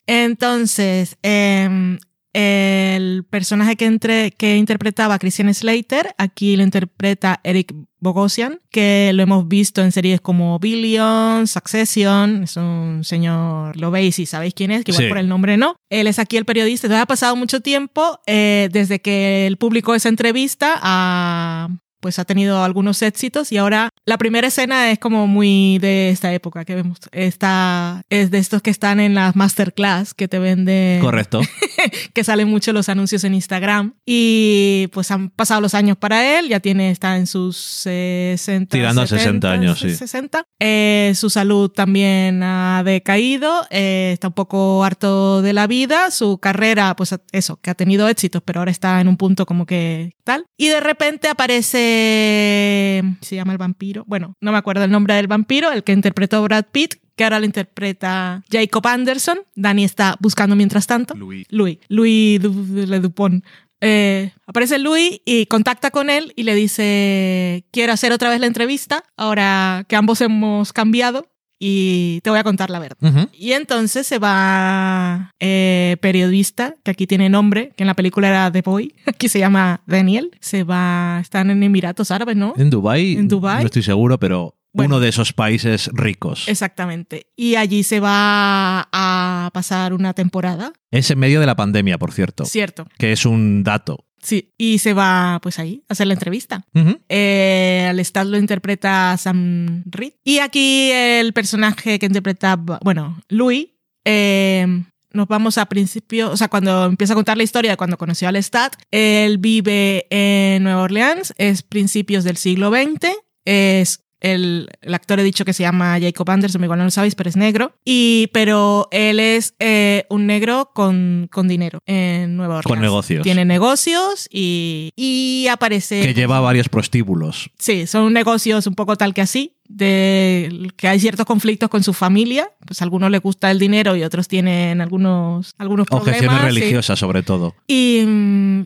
Entonces, 0.07 1.17
em, 1.23 1.97
El 2.33 3.25
personaje 3.29 3.75
que, 3.75 3.85
entre, 3.85 4.31
que 4.31 4.57
interpretaba 4.57 5.19
Christian 5.19 5.53
Slater, 5.53 6.15
aquí 6.17 6.55
lo 6.55 6.63
interpreta 6.63 7.41
Eric 7.43 7.73
Bogosian, 7.99 8.59
que 8.71 9.11
lo 9.13 9.21
hemos 9.21 9.47
visto 9.47 9.81
en 9.81 9.91
series 9.91 10.21
como 10.21 10.57
Billion, 10.57 11.45
Succession, 11.45 12.43
es 12.43 12.55
un 12.57 13.01
señor, 13.03 13.75
lo 13.77 13.91
veis 13.91 14.17
y 14.19 14.25
sabéis 14.25 14.53
quién 14.53 14.71
es, 14.71 14.83
que 14.83 14.91
igual 14.91 15.05
Sí. 15.05 15.09
por 15.09 15.17
el 15.17 15.27
nombre 15.27 15.57
no. 15.57 15.75
Él 15.89 16.07
es 16.07 16.19
aquí 16.19 16.37
el 16.37 16.45
periodista, 16.45 16.87
entonces 16.87 17.03
ha 17.03 17.07
pasado 17.07 17.35
mucho 17.35 17.59
tiempo 17.59 18.19
eh, 18.25 18.69
desde 18.71 19.01
que 19.01 19.45
él 19.45 19.57
publicó 19.57 19.93
esa 19.93 20.09
entrevista 20.09 20.79
a 20.81 21.69
pues 22.01 22.17
ha 22.17 22.25
tenido 22.25 22.63
algunos 22.63 23.03
éxitos 23.03 23.51
y 23.51 23.57
ahora 23.57 23.89
la 24.05 24.17
primera 24.17 24.47
escena 24.47 24.91
es 24.91 24.99
como 24.99 25.27
muy 25.27 25.77
de 25.79 26.09
esta 26.09 26.33
época 26.33 26.65
que 26.65 26.75
vemos. 26.75 26.97
Esta 27.11 28.01
es 28.09 28.31
de 28.31 28.39
estos 28.39 28.61
que 28.61 28.71
están 28.71 28.99
en 28.99 29.13
las 29.13 29.35
masterclass 29.35 30.13
que 30.13 30.27
te 30.27 30.39
venden 30.39 31.01
Correcto. 31.01 31.41
que 32.13 32.23
salen 32.23 32.47
mucho 32.47 32.73
los 32.73 32.89
anuncios 32.89 33.23
en 33.23 33.35
Instagram. 33.35 33.93
Y 34.05 34.89
pues 34.91 35.11
han 35.11 35.29
pasado 35.29 35.61
los 35.61 35.75
años 35.75 35.97
para 35.97 36.39
él, 36.39 36.49
ya 36.49 36.59
tiene, 36.59 36.89
está 36.89 37.17
en 37.17 37.27
sus 37.27 37.57
60. 37.57 38.75
Tirando 38.75 39.01
a 39.01 39.07
60 39.07 39.51
años, 39.51 39.79
sí. 39.79 39.93
60. 39.93 40.45
Eh, 40.59 41.13
su 41.15 41.29
salud 41.29 41.69
también 41.69 42.41
ha 42.43 42.83
decaído, 42.83 43.67
eh, 43.69 44.11
está 44.13 44.29
un 44.29 44.33
poco 44.33 44.83
harto 44.83 45.41
de 45.41 45.53
la 45.53 45.67
vida, 45.67 46.09
su 46.11 46.39
carrera, 46.39 46.95
pues 46.95 47.15
eso, 47.31 47.59
que 47.61 47.69
ha 47.69 47.75
tenido 47.75 48.07
éxitos, 48.09 48.41
pero 48.43 48.61
ahora 48.61 48.71
está 48.71 48.99
en 48.99 49.07
un 49.07 49.17
punto 49.17 49.45
como 49.45 49.65
que 49.65 50.15
tal. 50.23 50.45
Y 50.57 50.69
de 50.69 50.79
repente 50.79 51.27
aparece, 51.27 53.03
se 53.21 53.35
llama 53.35 53.51
el 53.51 53.57
vampiro, 53.57 53.90
bueno, 54.05 54.35
no 54.41 54.51
me 54.51 54.57
acuerdo 54.57 54.83
el 54.83 54.91
nombre 54.91 55.15
del 55.15 55.27
vampiro, 55.27 55.71
el 55.71 55.83
que 55.83 55.91
interpretó 55.91 56.41
Brad 56.43 56.65
Pitt, 56.71 56.95
que 57.15 57.23
ahora 57.23 57.39
lo 57.39 57.45
interpreta 57.45 58.43
Jacob 58.51 58.87
Anderson. 58.87 59.39
Dani 59.55 59.83
está 59.83 60.15
buscando 60.19 60.55
mientras 60.55 60.87
tanto. 60.87 61.15
Louis. 61.15 61.45
Louis, 61.49 61.79
Louis 61.89 62.41
Le 62.41 62.99
Dupont. 62.99 63.43
Eh, 63.83 64.31
aparece 64.45 64.77
Louis 64.77 65.21
y 65.25 65.47
contacta 65.47 65.89
con 65.89 66.11
él 66.11 66.33
y 66.35 66.43
le 66.43 66.53
dice, 66.53 67.65
quiero 67.71 67.93
hacer 67.93 68.13
otra 68.13 68.29
vez 68.29 68.39
la 68.39 68.45
entrevista, 68.45 69.03
ahora 69.17 69.85
que 69.87 69.95
ambos 69.95 70.21
hemos 70.21 70.71
cambiado 70.71 71.27
y 71.63 72.21
te 72.21 72.31
voy 72.31 72.39
a 72.39 72.43
contar 72.43 72.71
la 72.71 72.79
verdad. 72.79 73.29
Y 73.31 73.51
entonces 73.51 74.07
se 74.07 74.17
va 74.17 75.31
eh, 75.39 75.95
periodista, 76.01 76.73
que 76.83 76.89
aquí 76.89 77.05
tiene 77.05 77.29
nombre, 77.29 77.71
que 77.77 77.83
en 77.83 77.87
la 77.87 77.93
película 77.93 78.27
era 78.29 78.51
The 78.51 78.61
Boy, 78.63 78.95
aquí 79.05 79.29
se 79.29 79.37
llama 79.37 79.81
Daniel, 79.85 80.31
se 80.39 80.63
va, 80.63 81.19
están 81.21 81.51
en 81.51 81.61
Emiratos 81.61 82.09
Árabes, 82.09 82.35
¿no? 82.35 82.55
En 82.57 82.71
Dubai, 82.71 83.13
En 83.15 83.27
Dubái. 83.27 83.59
no 83.61 83.65
estoy 83.67 83.83
seguro, 83.83 84.19
pero 84.19 84.55
Bueno. 84.73 84.95
uno 84.95 84.99
de 85.01 85.09
esos 85.09 85.33
países 85.33 85.89
ricos. 85.93 86.47
Exactamente. 86.47 87.27
Y 87.35 87.55
allí 87.57 87.83
se 87.83 87.99
va 87.99 88.87
a 88.91 89.51
pasar 89.53 89.93
una 89.93 90.13
temporada, 90.13 90.73
Es 90.89 91.11
en 91.11 91.19
medio 91.19 91.39
de 91.39 91.45
la 91.45 91.55
pandemia, 91.55 91.99
por 91.99 92.11
cierto, 92.11 92.43
¿cierto? 92.45 92.87
que 92.97 93.11
es 93.11 93.25
un 93.27 93.63
dato. 93.63 94.05
Sí, 94.21 94.51
y 94.57 94.77
se 94.77 94.93
va 94.93 95.39
pues 95.41 95.59
ahí 95.59 95.83
a 95.89 95.93
hacer 95.93 96.07
la 96.07 96.13
entrevista. 96.13 96.63
Eh, 97.09 97.87
al 97.89 97.99
Stat 97.99 98.27
lo 98.27 98.37
interpreta 98.37 99.17
Sam 99.17 99.83
Reed. 99.85 100.13
Y 100.23 100.39
aquí 100.39 100.91
el 100.91 101.33
personaje 101.33 101.97
que 101.97 102.05
interpreta, 102.05 102.55
bueno, 102.55 103.19
Louis, 103.29 103.69
eh, 104.05 104.83
nos 105.13 105.27
vamos 105.27 105.57
a 105.57 105.65
principio, 105.65 106.31
o 106.31 106.37
sea, 106.37 106.47
cuando 106.47 106.85
empieza 106.85 107.13
a 107.13 107.15
contar 107.15 107.37
la 107.37 107.43
historia 107.43 107.71
de 107.71 107.77
cuando 107.77 107.97
conoció 107.97 108.27
al 108.27 108.41
Stat, 108.41 108.75
él 108.91 109.39
vive 109.39 110.07
en 110.09 110.63
Nueva 110.63 110.83
Orleans, 110.83 111.33
es 111.37 111.63
principios 111.63 112.23
del 112.23 112.37
siglo 112.37 112.71
XX, 112.71 113.09
es 113.45 114.03
el, 114.21 114.69
el 114.81 114.93
actor 114.93 115.19
he 115.19 115.23
dicho 115.23 115.43
que 115.43 115.53
se 115.53 115.63
llama 115.63 115.99
Jacob 115.99 116.29
Anderson, 116.29 116.63
igual 116.63 116.79
no 116.79 116.85
lo 116.85 116.91
sabéis, 116.91 117.15
pero 117.15 117.29
es 117.29 117.35
negro. 117.35 117.73
Y, 117.83 118.29
pero 118.33 118.87
él 118.91 119.19
es 119.19 119.55
eh, 119.59 120.05
un 120.09 120.27
negro 120.27 120.71
con, 120.73 121.27
con 121.31 121.47
dinero 121.47 121.79
en 121.85 122.37
Nueva 122.37 122.57
Orleans. 122.57 122.67
Con 122.67 122.81
negocios. 122.81 123.23
Tiene 123.23 123.43
negocios 123.45 124.27
y, 124.31 124.91
y 124.95 125.47
aparece. 125.47 126.01
Que 126.01 126.13
lleva 126.13 126.39
varios 126.39 126.69
prostíbulos. 126.69 127.49
Sí, 127.57 127.87
son 127.87 128.13
negocios 128.13 128.67
un 128.67 128.75
poco 128.75 128.95
tal 128.95 129.13
que 129.13 129.21
así, 129.21 129.55
de 129.67 130.69
que 130.75 130.87
hay 130.87 130.99
ciertos 130.99 131.25
conflictos 131.25 131.69
con 131.69 131.83
su 131.83 131.93
familia, 131.93 132.51
pues 132.65 132.81
a 132.81 132.83
algunos 132.83 133.09
les 133.09 133.21
gusta 133.21 133.49
el 133.51 133.59
dinero 133.59 133.95
y 133.95 134.03
otros 134.03 134.27
tienen 134.27 134.81
algunos, 134.81 135.55
algunos 135.57 135.87
problemas. 135.87 136.21
Objeciones 136.21 136.39
sí. 136.39 136.45
religiosas, 136.45 136.99
sobre 136.99 137.23
todo. 137.23 137.55
Y, 137.67 138.03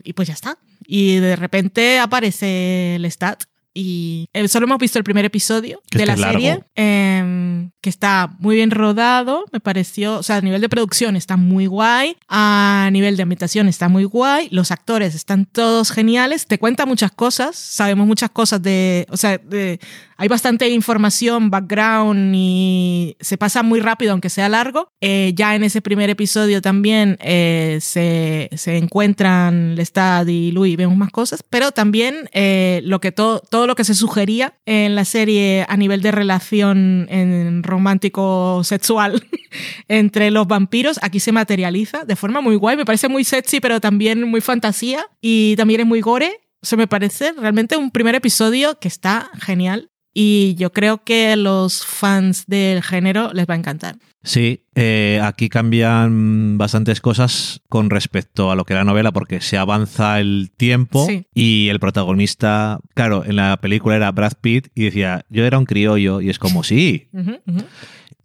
y 0.04 0.12
pues 0.12 0.28
ya 0.28 0.34
está. 0.34 0.58
Y 0.86 1.16
de 1.16 1.36
repente 1.36 1.98
aparece 1.98 2.96
el 2.96 3.04
stat. 3.06 3.44
Y 3.78 4.30
eh, 4.32 4.48
solo 4.48 4.64
hemos 4.64 4.78
visto 4.78 4.96
el 4.98 5.04
primer 5.04 5.26
episodio 5.26 5.82
Que 5.90 5.98
de 5.98 6.06
la 6.06 6.16
serie, 6.16 6.64
em, 6.76 7.70
que 7.82 7.90
está 7.90 8.34
muy 8.38 8.56
bien 8.56 8.70
rodado, 8.70 9.44
me 9.52 9.60
pareció, 9.60 10.16
o 10.18 10.22
sea, 10.22 10.36
a 10.36 10.40
nivel 10.40 10.62
de 10.62 10.70
producción 10.70 11.14
está 11.14 11.36
muy 11.36 11.66
guay, 11.66 12.16
a 12.26 12.88
nivel 12.90 13.16
de 13.18 13.22
ambientación 13.24 13.68
está 13.68 13.90
muy 13.90 14.04
guay, 14.04 14.48
los 14.50 14.70
actores 14.70 15.14
están 15.14 15.44
todos 15.44 15.90
geniales, 15.90 16.46
te 16.46 16.58
cuenta 16.58 16.86
muchas 16.86 17.12
cosas, 17.12 17.54
sabemos 17.56 18.06
muchas 18.06 18.30
cosas 18.30 18.62
de, 18.62 19.06
o 19.10 19.18
sea, 19.18 19.36
de- 19.36 19.78
hay 20.18 20.28
bastante 20.28 20.68
información, 20.70 21.50
background 21.50 22.32
y 22.34 23.16
se 23.20 23.36
pasa 23.36 23.62
muy 23.62 23.80
rápido 23.80 24.12
aunque 24.12 24.30
sea 24.30 24.48
largo. 24.48 24.88
Eh, 25.00 25.32
ya 25.34 25.54
en 25.54 25.64
ese 25.64 25.82
primer 25.82 26.08
episodio 26.08 26.62
también 26.62 27.18
eh, 27.20 27.78
se, 27.82 28.48
se 28.56 28.78
encuentran 28.78 29.76
Lestat 29.76 30.28
y 30.28 30.52
Louis 30.52 30.76
vemos 30.76 30.96
más 30.96 31.10
cosas, 31.10 31.42
pero 31.42 31.70
también 31.70 32.30
eh, 32.32 32.80
lo 32.84 33.00
que 33.00 33.12
todo, 33.12 33.40
todo 33.40 33.66
lo 33.66 33.74
que 33.74 33.84
se 33.84 33.94
sugería 33.94 34.54
en 34.64 34.94
la 34.94 35.04
serie 35.04 35.66
a 35.68 35.76
nivel 35.76 36.00
de 36.00 36.12
relación 36.12 37.06
en 37.10 37.62
romántico 37.62 38.62
sexual 38.64 39.22
entre 39.88 40.30
los 40.30 40.46
vampiros 40.46 40.98
aquí 41.02 41.20
se 41.20 41.32
materializa 41.32 42.04
de 42.04 42.16
forma 42.16 42.40
muy 42.40 42.56
guay, 42.56 42.76
me 42.76 42.84
parece 42.84 43.08
muy 43.08 43.24
sexy 43.24 43.60
pero 43.60 43.80
también 43.80 44.22
muy 44.24 44.40
fantasía 44.40 45.06
y 45.20 45.56
también 45.56 45.80
es 45.80 45.86
muy 45.86 46.00
gore. 46.00 46.40
O 46.62 46.66
sea, 46.66 46.78
me 46.78 46.88
parece 46.88 47.32
realmente 47.32 47.76
un 47.76 47.90
primer 47.90 48.14
episodio 48.14 48.78
que 48.80 48.88
está 48.88 49.30
genial 49.38 49.90
y 50.18 50.54
yo 50.54 50.72
creo 50.72 51.04
que 51.04 51.32
a 51.32 51.36
los 51.36 51.84
fans 51.84 52.44
del 52.46 52.82
género 52.82 53.32
les 53.34 53.46
va 53.46 53.52
a 53.52 53.58
encantar. 53.58 53.96
Sí, 54.22 54.62
eh, 54.74 55.20
aquí 55.22 55.50
cambian 55.50 56.56
bastantes 56.56 57.02
cosas 57.02 57.60
con 57.68 57.90
respecto 57.90 58.50
a 58.50 58.56
lo 58.56 58.64
que 58.64 58.72
era 58.72 58.80
la 58.80 58.90
novela 58.90 59.12
porque 59.12 59.42
se 59.42 59.58
avanza 59.58 60.18
el 60.18 60.50
tiempo 60.56 61.04
Sí. 61.06 61.26
y 61.34 61.68
el 61.68 61.78
protagonista, 61.80 62.80
claro, 62.94 63.24
en 63.26 63.36
la 63.36 63.58
película 63.60 63.94
era 63.94 64.10
Brad 64.10 64.32
Pitt 64.40 64.68
y 64.74 64.84
decía, 64.84 65.26
yo 65.28 65.44
era 65.44 65.58
un 65.58 65.66
criollo 65.66 66.22
y 66.22 66.30
es 66.30 66.38
como, 66.38 66.64
sí. 66.64 67.08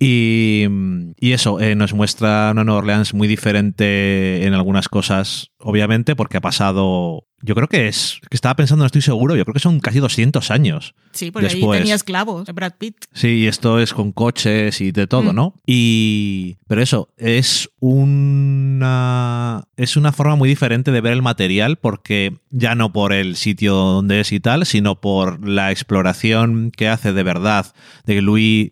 Y, 0.03 0.65
y 1.19 1.33
eso, 1.33 1.59
eh, 1.59 1.75
nos 1.75 1.93
muestra 1.93 2.49
una 2.51 2.63
Nueva 2.63 2.79
Orleans 2.79 3.13
muy 3.13 3.27
diferente 3.27 4.45
en 4.47 4.55
algunas 4.55 4.89
cosas, 4.89 5.51
obviamente, 5.59 6.15
porque 6.15 6.37
ha 6.37 6.41
pasado, 6.41 7.27
yo 7.43 7.53
creo 7.53 7.67
que 7.67 7.87
es, 7.87 8.19
que 8.27 8.35
estaba 8.35 8.55
pensando, 8.55 8.81
no 8.81 8.87
estoy 8.87 9.03
seguro, 9.03 9.35
yo 9.35 9.45
creo 9.45 9.53
que 9.53 9.59
son 9.59 9.79
casi 9.79 9.99
200 9.99 10.49
años. 10.49 10.95
Sí, 11.11 11.29
porque 11.29 11.49
Después. 11.49 11.77
ahí 11.77 11.83
tenía 11.83 11.93
esclavos, 11.93 12.47
Brad 12.51 12.73
Pitt. 12.79 12.95
Sí, 13.13 13.27
y 13.27 13.45
esto 13.47 13.79
es 13.79 13.93
con 13.93 14.11
coches 14.11 14.81
y 14.81 14.91
de 14.91 15.05
todo, 15.05 15.33
Mm. 15.33 15.35
¿no? 15.35 15.53
Y. 15.67 16.57
Pero 16.67 16.81
eso, 16.81 17.09
es 17.17 17.69
una. 17.79 19.65
Es 19.77 19.97
una 19.97 20.11
forma 20.11 20.35
muy 20.35 20.49
diferente 20.49 20.91
de 20.91 21.01
ver 21.01 21.13
el 21.13 21.21
material, 21.21 21.77
porque 21.77 22.37
ya 22.49 22.73
no 22.75 22.91
por 22.91 23.13
el 23.13 23.35
sitio 23.35 23.75
donde 23.75 24.21
es 24.21 24.31
y 24.31 24.39
tal, 24.39 24.65
sino 24.65 24.99
por 24.99 25.47
la 25.47 25.71
exploración 25.71 26.71
que 26.75 26.87
hace 26.89 27.13
de 27.13 27.23
verdad. 27.23 27.67
De 28.05 28.15
que 28.15 28.21
Louis 28.21 28.69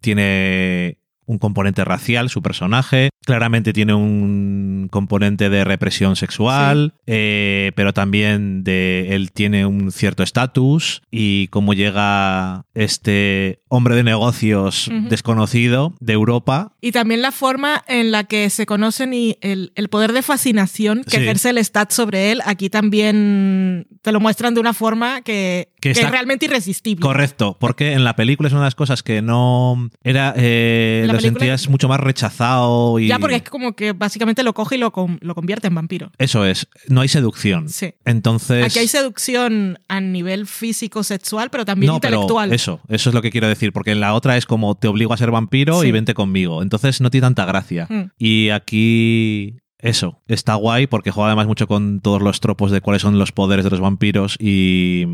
tiene 0.00 0.98
un 1.32 1.38
componente 1.38 1.84
racial, 1.84 2.28
su 2.30 2.42
personaje. 2.42 3.10
Claramente 3.24 3.72
tiene 3.72 3.94
un 3.94 4.88
componente 4.90 5.48
de 5.48 5.64
represión 5.64 6.16
sexual, 6.16 6.94
eh, 7.06 7.72
pero 7.74 7.92
también 7.92 8.64
de 8.64 9.14
él 9.14 9.32
tiene 9.32 9.64
un 9.66 9.92
cierto 9.92 10.22
estatus 10.22 11.02
y 11.10 11.46
cómo 11.48 11.72
llega 11.74 12.64
este 12.74 13.60
hombre 13.68 13.94
de 13.96 14.02
negocios 14.04 14.90
desconocido 15.08 15.94
de 16.00 16.12
Europa. 16.12 16.72
Y 16.80 16.92
también 16.92 17.22
la 17.22 17.32
forma 17.32 17.82
en 17.86 18.10
la 18.10 18.24
que 18.24 18.50
se 18.50 18.66
conocen 18.66 19.14
y 19.14 19.38
el, 19.40 19.72
el 19.76 19.88
poder 19.88 20.12
de 20.12 20.22
fascinación 20.22 21.04
que 21.04 21.12
Sí. 21.12 21.22
ejerce 21.22 21.50
el 21.50 21.58
stat 21.58 21.90
sobre 21.92 22.32
él, 22.32 22.40
aquí 22.44 22.68
también 22.70 23.86
te 24.02 24.12
lo 24.12 24.20
muestran 24.20 24.54
de 24.54 24.60
una 24.60 24.72
forma 24.74 25.22
que, 25.22 25.68
Que 25.80 25.90
es 25.92 26.10
realmente 26.10 26.46
irresistible. 26.46 27.02
Correcto, 27.02 27.56
porque 27.60 27.92
en 27.92 28.02
la 28.04 28.16
película 28.16 28.48
es 28.48 28.52
una 28.52 28.62
de 28.62 28.66
las 28.66 28.74
cosas 28.74 29.02
que 29.02 29.22
no 29.22 29.90
era 30.02 30.34
eh, 30.36 31.04
sentías 31.22 31.68
mucho 31.68 31.88
más 31.88 32.00
rechazado 32.00 32.98
y 32.98 33.08
Ya 33.08 33.18
porque 33.18 33.36
es 33.36 33.42
como 33.42 33.74
que 33.74 33.92
básicamente 33.92 34.42
lo 34.42 34.52
coge 34.54 34.76
y 34.76 34.78
lo, 34.78 34.92
lo 35.20 35.34
convierte 35.34 35.68
en 35.68 35.74
vampiro. 35.74 36.10
eso 36.18 36.44
es, 36.44 36.68
no 36.88 37.00
hay 37.00 37.08
seducción. 37.08 37.68
Sí. 37.68 37.94
Entonces 38.04 38.64
Aquí 38.64 38.78
hay 38.78 38.88
seducción 38.88 39.78
a 39.88 40.00
nivel 40.00 40.46
físico, 40.46 41.02
sexual, 41.04 41.50
pero 41.50 41.64
también 41.64 41.92
no, 41.92 42.00
pero 42.00 42.14
intelectual. 42.16 42.52
eso, 42.52 42.80
eso 42.88 43.10
es 43.10 43.14
lo 43.14 43.22
que 43.22 43.30
quiero 43.30 43.48
decir, 43.48 43.72
porque 43.72 43.92
en 43.92 44.00
la 44.00 44.14
otra 44.14 44.36
es 44.36 44.46
como 44.46 44.74
te 44.74 44.88
obligo 44.88 45.12
a 45.12 45.16
ser 45.16 45.30
vampiro 45.30 45.80
Sí. 45.80 45.88
y 45.88 45.92
vente 45.92 46.14
conmigo. 46.14 46.62
Entonces 46.62 47.00
no 47.00 47.10
tiene 47.10 47.26
tanta 47.26 47.44
gracia. 47.44 47.86
Mm. 47.88 48.02
Y 48.18 48.50
aquí 48.50 49.56
eso, 49.78 50.22
está 50.28 50.54
guay 50.54 50.86
porque 50.86 51.10
juega 51.10 51.28
además 51.28 51.46
mucho 51.46 51.66
con 51.66 52.00
todos 52.00 52.22
los 52.22 52.40
tropos 52.40 52.70
de 52.70 52.80
cuáles 52.80 53.02
son 53.02 53.18
los 53.18 53.32
poderes 53.32 53.64
de 53.64 53.70
los 53.70 53.80
vampiros 53.80 54.36
y 54.38 55.06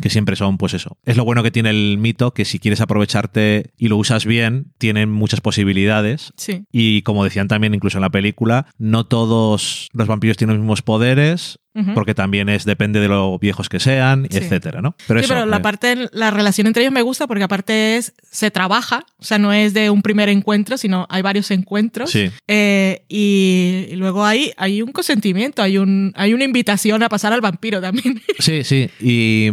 que 0.00 0.10
siempre 0.10 0.36
son, 0.36 0.58
pues 0.58 0.74
eso. 0.74 0.98
Es 1.04 1.16
lo 1.16 1.24
bueno 1.24 1.42
que 1.42 1.50
tiene 1.50 1.70
el 1.70 1.98
mito, 1.98 2.34
que 2.34 2.44
si 2.44 2.58
quieres 2.58 2.80
aprovecharte 2.80 3.72
y 3.76 3.88
lo 3.88 3.96
usas 3.96 4.26
bien, 4.26 4.72
tienen 4.78 5.10
muchas 5.10 5.40
posibilidades. 5.40 6.32
Sí. 6.36 6.64
Y 6.72 7.02
como 7.02 7.24
decían 7.24 7.48
también 7.48 7.74
incluso 7.74 7.98
en 7.98 8.02
la 8.02 8.10
película, 8.10 8.66
no 8.78 9.06
todos 9.06 9.88
los 9.92 10.06
vampiros 10.08 10.36
tienen 10.36 10.56
los 10.56 10.62
mismos 10.62 10.82
poderes, 10.82 11.58
porque 11.92 12.14
también 12.14 12.48
es 12.48 12.64
depende 12.64 13.00
de 13.00 13.08
lo 13.08 13.36
viejos 13.40 13.68
que 13.68 13.80
sean, 13.80 14.28
Sí. 14.30 14.36
etcétera, 14.38 14.80
¿no? 14.80 14.94
Pero 15.08 15.18
sí, 15.18 15.24
eso, 15.24 15.34
pero 15.34 15.46
la 15.46 15.56
eh, 15.56 15.60
parte, 15.60 16.08
la 16.12 16.30
relación 16.30 16.68
entre 16.68 16.84
ellos 16.84 16.92
me 16.92 17.02
gusta 17.02 17.26
porque 17.26 17.42
aparte 17.42 17.96
es, 17.96 18.14
se 18.30 18.52
trabaja, 18.52 19.04
o 19.18 19.24
sea, 19.24 19.38
no 19.38 19.52
es 19.52 19.74
de 19.74 19.90
un 19.90 20.00
primer 20.00 20.28
encuentro, 20.28 20.78
sino 20.78 21.04
hay 21.10 21.22
varios 21.22 21.50
encuentros. 21.50 22.10
Sí. 22.12 22.30
Eh, 22.46 23.04
y, 23.08 23.86
y 23.90 23.96
luego 23.96 24.24
hay, 24.24 24.52
hay 24.56 24.82
un 24.82 24.92
consentimiento, 24.92 25.62
hay, 25.62 25.78
un, 25.78 26.12
hay 26.14 26.32
una 26.32 26.44
invitación 26.44 27.02
a 27.02 27.08
pasar 27.08 27.32
al 27.32 27.40
vampiro 27.40 27.80
también. 27.80 28.22
Sí, 28.38 28.62
sí. 28.62 28.88
Y, 29.00 29.48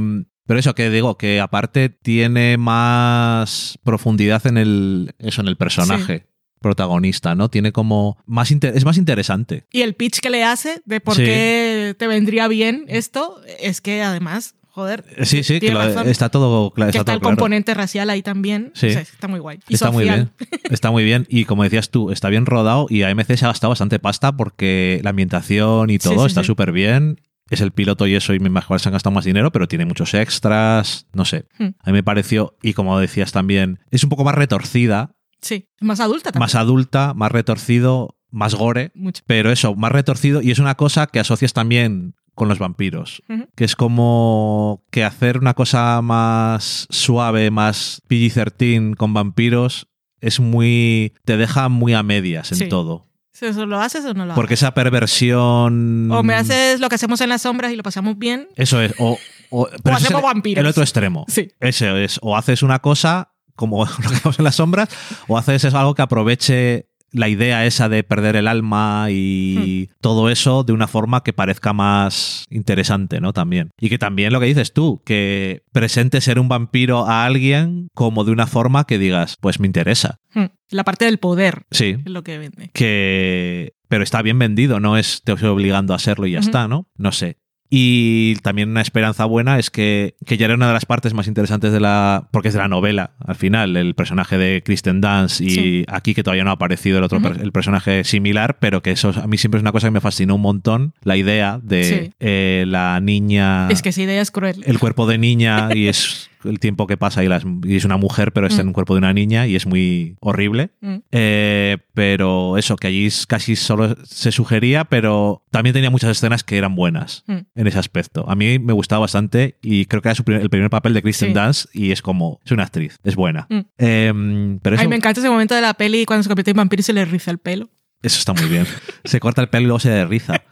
pero 0.51 0.60
eso 0.60 0.75
que 0.75 0.89
digo, 0.89 1.17
que 1.17 1.39
aparte 1.39 1.88
tiene 1.88 2.58
más 2.58 3.79
profundidad 3.84 4.46
en 4.48 4.58
el, 4.58 5.15
eso, 5.17 5.39
en 5.39 5.48
el 5.48 5.55
personaje 5.55 6.25
protagonista, 6.60 7.36
¿no? 7.36 7.48
Tiene 7.50 7.72
como 7.72 8.17
más 8.25 8.51
es 8.51 8.84
más 8.84 8.98
interesante. 8.98 9.63
y 9.72 9.81
el 9.81 9.93
pitch 9.96 10.20
que 10.20 10.29
le 10.29 10.43
hace 10.43 10.81
de 10.84 11.00
por 11.00 11.15
Sí. 11.15 11.24
qué 11.24 11.96
te 11.98 12.05
vendría 12.08 12.50
bien 12.50 12.84
esto 12.89 13.39
es 13.62 13.79
que 13.79 14.01
además, 14.03 14.55
joder, 14.67 15.05
Sí, 15.24 15.41
sí, 15.43 15.62
tiene 15.62 15.75
lo- 15.75 15.86
razón, 15.86 16.10
está 16.10 16.27
todo, 16.27 16.74
que 16.74 16.81
está 16.81 16.89
está 16.89 17.03
todo 17.05 17.15
el 17.15 17.22
claro. 17.22 17.36
componente 17.38 17.74
racial 17.74 18.10
ahí 18.10 18.22
también. 18.22 18.72
Sí. 18.75 18.88
O 18.88 18.91
sea, 18.91 19.01
está 19.03 19.29
muy 19.29 19.39
guay. 19.39 19.60
Y 19.70 19.75
Está 19.75 19.89
muy 19.89 20.03
bien. 20.03 20.31
Está 20.70 20.91
muy 20.91 21.05
bien. 21.05 21.25
Y 21.29 21.46
como 21.46 21.63
decías 21.63 21.89
tú, 21.91 22.12
está 22.12 22.27
bien 22.27 22.46
rodado 22.46 22.88
y 22.89 23.03
AMC 23.03 23.38
se 23.38 23.46
ha 23.46 23.48
gastado 23.48 23.70
bastante 23.70 24.00
pasta 24.00 24.36
porque 24.36 25.00
la 25.01 25.12
ambientación 25.12 25.89
y 25.89 25.93
Sí, 25.93 26.00
todo 26.10 26.22
sí, 26.22 26.27
está 26.27 26.41
sí. 26.43 26.48
súper 26.48 26.74
bien. 26.74 27.22
Es 27.51 27.62
el 27.62 27.72
piloto 27.72 28.08
y 28.08 28.15
eso, 28.15 28.34
y 28.34 28.39
me 28.39 28.48
imagino 28.48 28.75
que 28.77 28.79
se 28.84 28.89
han 28.89 28.93
gastado 28.93 29.13
más 29.13 29.25
dinero, 29.25 29.51
pero 29.51 29.67
tiene 29.67 29.86
muchos 29.86 30.13
extras. 30.15 31.05
No 31.13 31.25
sé. 31.25 31.46
Hmm. 31.60 31.70
A 31.81 31.88
mí 31.88 31.93
me 31.93 32.01
pareció, 32.03 32.58
y 32.63 32.74
como 32.74 32.98
decías 32.98 33.31
también, 33.31 33.79
es 33.91 34.03
un 34.03 34.10
poco 34.10 34.24
más 34.24 34.36
retorcida, 34.36 35.15
Sí, 35.41 35.67
más 35.79 36.00
adulta 36.00 36.31
también. 36.31 36.41
más 36.43 36.55
adulta, 36.55 37.13
más 37.15 37.31
retorcido, 37.31 38.17
más 38.29 38.53
gore. 38.55 38.91
Mucho. 38.96 39.24
Pero 39.27 39.51
eso, 39.51 39.75
más 39.75 39.91
retorcido, 39.91 40.41
y 40.41 40.51
es 40.51 40.60
una 40.60 40.75
cosa 40.75 41.08
que 41.08 41.20
asocias 41.20 41.53
también 41.53 42.13
con 42.36 42.48
los 42.48 42.60
vampiros. 42.60 43.22
Que 43.55 43.65
es 43.65 43.75
como 43.75 44.86
que 44.91 45.03
hacer 45.03 45.38
una 45.39 45.53
cosa 45.53 46.01
más 46.01 46.88
suave, 46.89 47.51
más 47.51 48.01
PG-13 48.08 48.96
con 48.96 49.13
vampiros, 49.13 49.88
es 50.22 50.39
muy. 50.39 51.13
te 51.25 51.36
deja 51.38 51.67
muy 51.70 51.93
a 51.93 52.03
medias 52.03 52.51
en 52.51 52.58
Sí. 52.60 52.70
todo. 52.70 53.10
¿Eso 53.40 53.66
lo 53.66 53.80
haces 53.80 54.06
o 54.06 54.14
no 54.14 54.26
lo 54.26 54.36
Porque 54.36 54.54
haces? 54.56 54.64
esa 54.64 54.74
perversión. 54.74 56.12
O 56.12 56.22
me 56.24 56.34
haces 56.36 56.80
lo 56.80 56.90
que 56.90 56.96
hacemos 56.96 57.22
en 57.22 57.30
las 57.30 57.42
sombras 57.44 57.72
y 57.72 57.76
lo 57.76 57.84
pasamos 57.84 58.18
bien. 58.18 58.48
Eso 58.56 58.82
es. 58.82 58.94
O, 59.00 59.18
o, 59.50 59.68
pero 59.84 59.96
ese 59.96 60.04
es 60.04 60.06
hacemos 60.06 60.22
el- 60.22 60.28
vampiros. 60.28 60.60
El 60.62 60.68
otro 60.68 60.84
extremo. 60.84 61.26
Sí. 61.28 61.52
Ese 61.60 62.04
es. 62.04 62.20
O 62.22 62.36
haces 62.38 62.62
una 62.62 62.80
cosa 62.80 63.34
como 63.56 63.86
lo 64.04 64.10
que 64.10 64.16
vemos 64.16 64.38
en 64.40 64.46
las 64.46 64.56
sombras, 64.56 64.90
o 65.28 65.38
haces 65.38 65.66
algo 65.74 65.96
que 65.96 66.02
aproveche 66.02 66.90
la 67.12 67.27
idea 67.30 67.65
esa 67.65 67.89
de 67.89 68.03
perder 68.03 68.36
el 68.36 68.48
alma 68.48 69.08
y 69.10 69.88
Hmm. 69.89 69.94
todo 70.01 70.30
eso 70.30 70.63
de 70.63 70.74
una 70.74 70.88
forma 70.88 71.24
que 71.24 71.34
parezca 71.34 71.74
más 71.74 72.46
interesante, 72.50 73.20
¿no? 73.20 73.34
También. 73.34 73.72
Y 73.80 73.89
que 73.89 73.98
también 73.98 74.32
lo 74.34 74.39
que 74.39 74.46
dices 74.46 74.74
tú, 74.74 75.01
que 75.06 75.63
presente 75.74 76.22
ser 76.22 76.39
un 76.39 76.48
vampiro 76.50 77.06
a 77.08 77.25
alguien 77.25 77.88
como 77.94 78.24
de 78.24 78.32
una 78.32 78.48
forma 78.48 78.86
que 78.86 78.98
digas, 78.98 79.36
pues 79.41 79.60
me 79.60 79.68
interesa. 79.68 80.20
Hmm. 80.34 80.46
La 80.70 80.84
parte 80.86 81.06
del 81.06 81.18
poder 81.18 81.63
Sí. 81.72 81.98
es 82.06 82.12
lo 82.12 82.24
que 82.24 82.38
vende. 82.38 82.70
Que. 82.74 83.74
Pero 83.89 84.03
está 84.03 84.22
bien 84.22 84.39
vendido, 84.39 84.80
no 84.80 84.96
es 84.98 85.22
te 85.25 85.34
estoy 85.34 85.50
obligando 85.50 85.91
a 85.91 85.98
hacerlo 85.98 86.25
y 86.27 86.32
ya 86.32 86.39
está, 86.39 86.70
¿no? 86.70 86.88
No 86.96 87.12
sé. 87.12 87.38
Y 87.74 88.36
también 88.44 88.70
una 88.70 88.82
esperanza 88.82 89.24
buena 89.24 89.57
es 89.57 89.70
que, 89.70 90.16
que 90.25 90.36
ya 90.36 90.46
era 90.48 90.55
una 90.55 90.68
de 90.68 90.74
las 90.74 90.86
partes 90.86 91.14
más 91.14 91.27
interesantes 91.27 91.72
de 91.72 91.79
la. 91.79 92.27
porque 92.31 92.50
es 92.50 92.53
de 92.53 92.60
la 92.60 92.68
novela, 92.68 93.12
al 93.25 93.36
final, 93.36 93.77
el 93.77 93.96
personaje 93.96 94.38
de 94.38 94.62
Kristen 94.62 95.00
Dance 95.00 95.42
y 95.42 95.50
Sí. 95.51 95.86
aquí 95.88 96.14
que 96.14 96.22
todavía 96.22 96.44
no 96.44 96.50
ha 96.50 96.53
aparecido 96.55 96.98
el 96.98 97.05
otro 97.05 97.22
per- 97.22 97.40
el 97.42 97.53
personaje 97.53 98.03
similar, 98.03 98.57
pero 98.60 98.81
que 98.81 98.92
eso 98.92 99.14
a 99.16 99.25
mí 99.25 99.38
siempre 99.38 99.57
es 99.60 99.62
una 99.62 99.72
cosa 99.72 99.88
que 99.88 99.92
me 99.92 100.01
fascinó 100.01 100.36
un 100.36 100.42
montón, 100.42 100.94
la 101.03 101.16
idea 101.16 101.62
de 101.64 101.84
Sí. 101.84 102.14
eh, 102.20 102.66
la 102.68 103.00
niña. 103.00 103.70
Es 103.70 103.81
que 103.81 103.90
esa 103.90 104.01
idea 104.01 104.22
es 104.22 104.31
cruel. 104.31 104.62
El 104.66 104.77
cuerpo 104.77 105.07
de 105.07 105.18
niña 105.18 105.70
y 105.74 105.88
es 105.88 106.29
el 106.44 106.60
tiempo 106.60 106.88
que 106.88 106.98
pasa 106.98 107.24
y, 107.24 107.27
las- 107.27 107.44
y 107.64 107.75
es 107.75 107.86
una 107.86 107.98
mujer, 107.98 108.32
pero 108.34 108.48
está 108.48 108.62
en 108.62 108.68
Mm. 108.68 108.70
un 108.70 108.74
cuerpo 108.74 108.94
de 108.94 109.00
una 109.00 109.14
niña 109.14 109.48
y 109.48 109.56
es 109.56 109.66
muy 109.66 110.16
horrible. 110.20 110.72
Mm. 110.82 110.96
Eh, 111.12 111.77
pero 111.94 112.58
eso, 112.58 112.75
que 112.75 112.88
allí 112.88 113.08
casi 113.27 113.56
solo 113.56 113.96
se 114.04 114.32
sugería, 114.32 114.86
pero 114.86 115.44
también 115.51 115.74
tenía 115.74 115.90
muchas 115.90 116.10
escenas 116.12 116.44
que 116.44 116.58
eran 116.58 116.75
buenas 116.75 117.24
Mm. 117.27 117.38
en 117.56 117.68
ese 117.68 117.80
aspecto. 117.80 118.25
A 118.30 118.36
mí 118.36 118.60
me 118.60 118.74
gustaba 118.74 119.01
bastante 119.01 119.58
y 119.62 119.86
creo 119.86 120.01
que 120.01 120.10
era 120.10 120.16
su 120.16 120.24
primer- 120.24 120.42
el 120.44 120.50
primer 120.50 120.70
papel 120.70 120.94
de 120.94 121.01
Kristen 121.01 121.30
Sí. 121.30 121.34
Dunst 121.40 121.75
y 121.75 121.92
es 121.92 122.01
como, 122.01 122.40
es 122.46 122.51
una 122.51 122.64
actriz, 122.64 122.98
es 123.04 123.16
buena. 123.16 123.48
Eh, 123.77 124.58
pero 124.62 124.75
eso, 124.75 124.84
mí 124.84 124.90
me 124.90 124.96
encanta 124.96 125.20
ese 125.20 125.30
momento 125.30 125.56
de 125.56 125.62
la 125.62 125.74
peli 125.74 126.06
cuando 126.06 126.24
se 126.24 126.30
convierte 126.30 126.51
en 126.51 126.58
vampiro 126.58 126.80
y 126.82 126.84
se 126.84 126.94
le 126.94 127.06
riza 127.06 127.32
el 127.32 127.38
pelo. 127.38 127.70
eso 128.04 128.18
está 128.18 128.34
muy 128.34 128.50
bien. 128.50 128.66
se 129.04 129.20
corta 129.20 129.42
el 129.44 129.50
pelo 129.50 129.62
y 129.64 129.66
luego 129.68 129.80
se 129.80 129.90
derriza. 129.90 130.42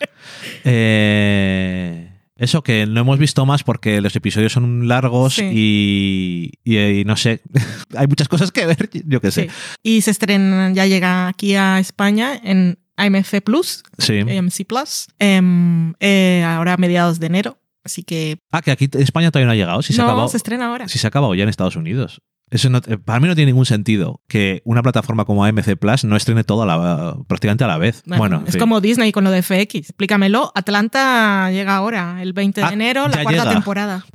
Eh, 0.65 2.08
eso 2.39 2.63
que 2.63 2.85
no 2.87 3.01
hemos 3.01 3.19
visto 3.19 3.45
más 3.45 3.63
porque 3.63 4.01
los 4.01 4.15
episodios 4.15 4.53
son 4.53 4.87
largos 4.87 5.35
Sí. 5.35 5.49
y, 5.51 6.51
y- 6.63 6.77
y 7.01 7.05
no 7.05 7.15
sé, 7.17 7.41
hay 7.95 8.07
muchas 8.07 8.27
cosas 8.27 8.51
que 8.51 8.65
ver, 8.65 8.89
yo 9.05 9.21
qué 9.21 9.31
sé. 9.31 9.43
Sí. 9.43 9.49
Y 9.83 10.01
se 10.01 10.11
estrena, 10.11 10.71
ya 10.73 10.85
llega 10.85 11.27
aquí 11.27 11.55
a 11.55 11.79
España 11.79 12.39
en 12.43 12.79
AMC 12.97 13.41
Plus, 13.43 13.83
Sí. 13.97 14.19
AMC 14.19 14.65
Plus, 14.67 15.07
em, 15.19 15.93
eh, 15.99 16.43
ahora 16.45 16.73
a 16.73 16.77
mediados 16.77 17.19
de 17.19 17.27
enero. 17.27 17.57
Así 17.83 18.03
que 18.03 18.37
Ah, 18.51 18.61
que 18.61 18.71
aquí 18.71 18.89
España 18.97 19.31
todavía 19.31 19.45
no 19.47 19.51
ha 19.53 19.55
llegado. 19.55 19.81
Si 19.81 19.93
se, 19.93 19.99
no, 19.99 20.05
acabado, 20.05 20.27
se 20.27 20.37
estrena 20.37 20.67
ahora. 20.67 20.87
si 20.89 20.99
se 20.99 21.07
ha 21.07 21.09
acabado 21.09 21.33
ya 21.33 21.43
en 21.43 21.49
Estados 21.49 21.75
Unidos. 21.77 22.21
Eso 22.51 22.69
no- 22.69 22.81
para 22.81 23.19
mí 23.19 23.27
no 23.27 23.35
tiene 23.35 23.51
ningún 23.51 23.65
sentido 23.65 24.21
que 24.27 24.61
una 24.65 24.81
plataforma 24.81 25.25
como 25.25 25.43
AMC 25.45 25.75
Plus 25.77 26.03
no 26.03 26.15
estrene 26.15 26.43
todo 26.43 26.63
a 26.63 26.65
la, 26.65 27.15
prácticamente 27.27 27.63
a 27.63 27.67
la 27.67 27.77
vez. 27.77 28.01
Bueno, 28.05 28.19
Bueno, 28.21 28.39
en 28.41 28.47
es 28.47 28.57
como 28.57 28.81
Disney 28.81 29.11
con 29.11 29.23
lo 29.23 29.31
de 29.31 29.41
FX. 29.43 29.75
Explícamelo. 29.89 30.51
Atlanta 30.55 31.51
llega 31.51 31.75
ahora, 31.75 32.21
el 32.21 32.33
20 32.33 32.61
de 32.61 32.67
Ah, 32.67 32.73
enero, 32.73 33.07
la 33.07 33.21
cuarta 33.23 33.43
llega. 33.43 33.53
temporada. 33.53 34.05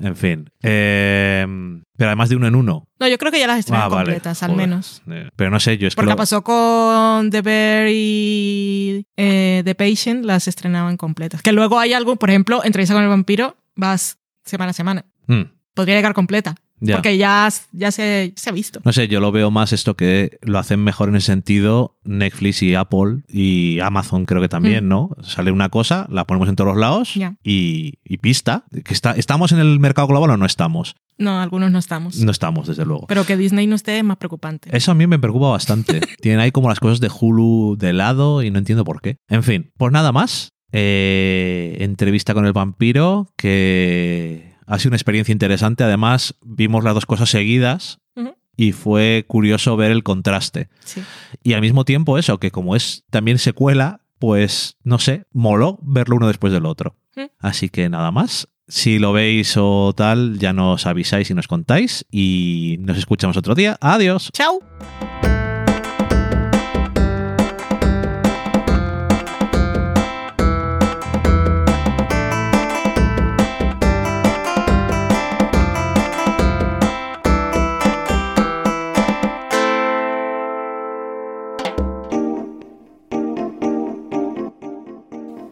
En 0.00 0.16
fin. 0.16 0.50
Eh, 0.62 1.46
pero 1.96 2.08
además 2.08 2.28
de 2.28 2.36
uno 2.36 2.48
en 2.48 2.56
uno. 2.56 2.88
No, 2.98 3.06
yo 3.08 3.16
creo 3.16 3.30
que 3.30 3.38
ya 3.38 3.46
las 3.46 3.60
estrenan 3.60 3.84
Ah, 3.84 3.88
vale. 3.88 4.04
completas, 4.06 4.42
al 4.42 4.50
Joder. 4.50 4.68
menos. 4.68 5.02
Eh, 5.08 5.28
Pero 5.36 5.50
no 5.50 5.60
sé, 5.60 5.78
yo 5.78 5.86
es 5.86 5.94
que. 5.94 5.96
Porque 5.96 6.10
lo- 6.10 6.16
pasó 6.16 6.42
con 6.42 7.30
The 7.30 7.42
Bear 7.42 7.88
y 7.90 9.06
eh, 9.16 9.62
The 9.64 9.74
Patient, 9.76 10.24
las 10.24 10.48
estrenaban 10.48 10.96
completas. 10.96 11.42
Que 11.42 11.52
luego 11.52 11.78
hay 11.78 11.92
algo, 11.92 12.16
por 12.16 12.30
ejemplo, 12.30 12.62
Entrevista 12.64 12.94
con 12.94 13.02
el 13.04 13.08
vampiro, 13.08 13.56
vas 13.76 14.18
semana 14.44 14.70
a 14.70 14.74
semana. 14.74 15.04
Mm, 15.28 15.42
Podría 15.74 15.96
llegar 15.96 16.14
completa. 16.14 16.54
Ya. 16.80 16.96
Porque 16.96 17.16
ya, 17.16 17.48
ya 17.72 17.90
se, 17.90 18.32
se 18.36 18.50
ha 18.50 18.52
visto. 18.52 18.80
No 18.84 18.92
sé, 18.92 19.08
yo 19.08 19.20
lo 19.20 19.32
veo 19.32 19.50
más 19.50 19.72
esto 19.72 19.96
que 19.96 20.38
lo 20.42 20.58
hacen 20.58 20.82
mejor 20.84 21.08
en 21.08 21.16
ese 21.16 21.26
sentido 21.26 21.96
Netflix 22.04 22.62
y 22.62 22.74
Apple 22.74 23.22
y 23.28 23.78
Amazon 23.80 24.26
creo 24.26 24.42
que 24.42 24.48
también, 24.48 24.84
Mm. 24.84 24.88
¿no? 24.88 25.10
Sale 25.22 25.50
una 25.52 25.68
cosa, 25.68 26.06
la 26.10 26.24
ponemos 26.26 26.48
en 26.48 26.56
todos 26.56 26.68
los 26.68 26.78
lados 26.78 27.14
y 27.42 27.92
pista. 28.18 28.64
Que 28.84 28.92
está, 28.94 29.12
¿Estamos 29.12 29.52
en 29.52 29.58
el 29.58 29.78
mercado 29.80 30.08
global 30.08 30.30
o 30.30 30.36
no 30.36 30.46
estamos? 30.46 30.96
No, 31.16 31.40
algunos 31.40 31.70
no 31.70 31.78
estamos. 31.78 32.16
No 32.18 32.30
estamos, 32.32 32.66
desde 32.66 32.84
luego. 32.84 33.06
Pero 33.06 33.24
que 33.24 33.36
Disney 33.36 33.66
no 33.68 33.76
esté 33.76 33.98
es 33.98 34.04
más 34.04 34.16
preocupante. 34.16 34.68
Eso 34.76 34.90
a 34.90 34.94
mí 34.94 35.06
me 35.06 35.18
preocupa 35.18 35.48
bastante. 35.50 36.00
Tienen 36.20 36.40
ahí 36.40 36.50
como 36.50 36.68
las 36.68 36.80
cosas 36.80 36.98
de 37.00 37.08
Hulu 37.08 37.76
de 37.78 37.92
lado 37.92 38.42
y 38.42 38.50
no 38.50 38.58
entiendo 38.58 38.84
por 38.84 39.00
qué. 39.00 39.16
En 39.28 39.42
fin, 39.44 39.70
pues 39.76 39.92
nada 39.92 40.10
más. 40.12 40.48
Eh, 40.72 41.76
entrevista 41.80 42.34
con 42.34 42.46
el 42.46 42.52
vampiro, 42.52 43.28
que 43.36 44.53
ha 44.66 44.78
sido 44.78 44.90
una 44.90 44.96
experiencia 44.96 45.32
interesante. 45.32 45.84
Además, 45.84 46.34
vimos 46.42 46.84
las 46.84 46.94
dos 46.94 47.06
cosas 47.06 47.30
seguidas 47.30 48.00
y 48.56 48.72
fue 48.72 49.24
curioso 49.26 49.76
ver 49.76 49.90
el 49.90 50.02
contraste. 50.02 50.68
Sí. 50.84 51.02
Y 51.42 51.54
al 51.54 51.60
mismo 51.60 51.84
tiempo 51.84 52.18
eso, 52.18 52.38
que 52.38 52.50
como 52.50 52.76
es 52.76 53.04
también 53.10 53.38
secuela, 53.38 54.00
pues 54.18 54.76
no 54.84 54.98
sé, 54.98 55.24
moló 55.32 55.78
verlo 55.82 56.16
uno 56.16 56.28
después 56.28 56.52
del 56.52 56.66
otro. 56.66 56.96
Así 57.38 57.68
que 57.68 57.88
nada 57.88 58.10
más. 58.10 58.48
Si 58.66 58.98
lo 58.98 59.12
veis 59.12 59.56
o 59.58 59.92
tal, 59.94 60.38
ya 60.38 60.52
nos 60.54 60.86
avisáis 60.86 61.30
y 61.30 61.34
nos 61.34 61.48
contáis 61.48 62.06
y 62.10 62.76
nos 62.80 62.96
escuchamos 62.96 63.36
otro 63.36 63.54
día. 63.54 63.76
Adiós. 63.80 64.30
Chao. 64.32 64.60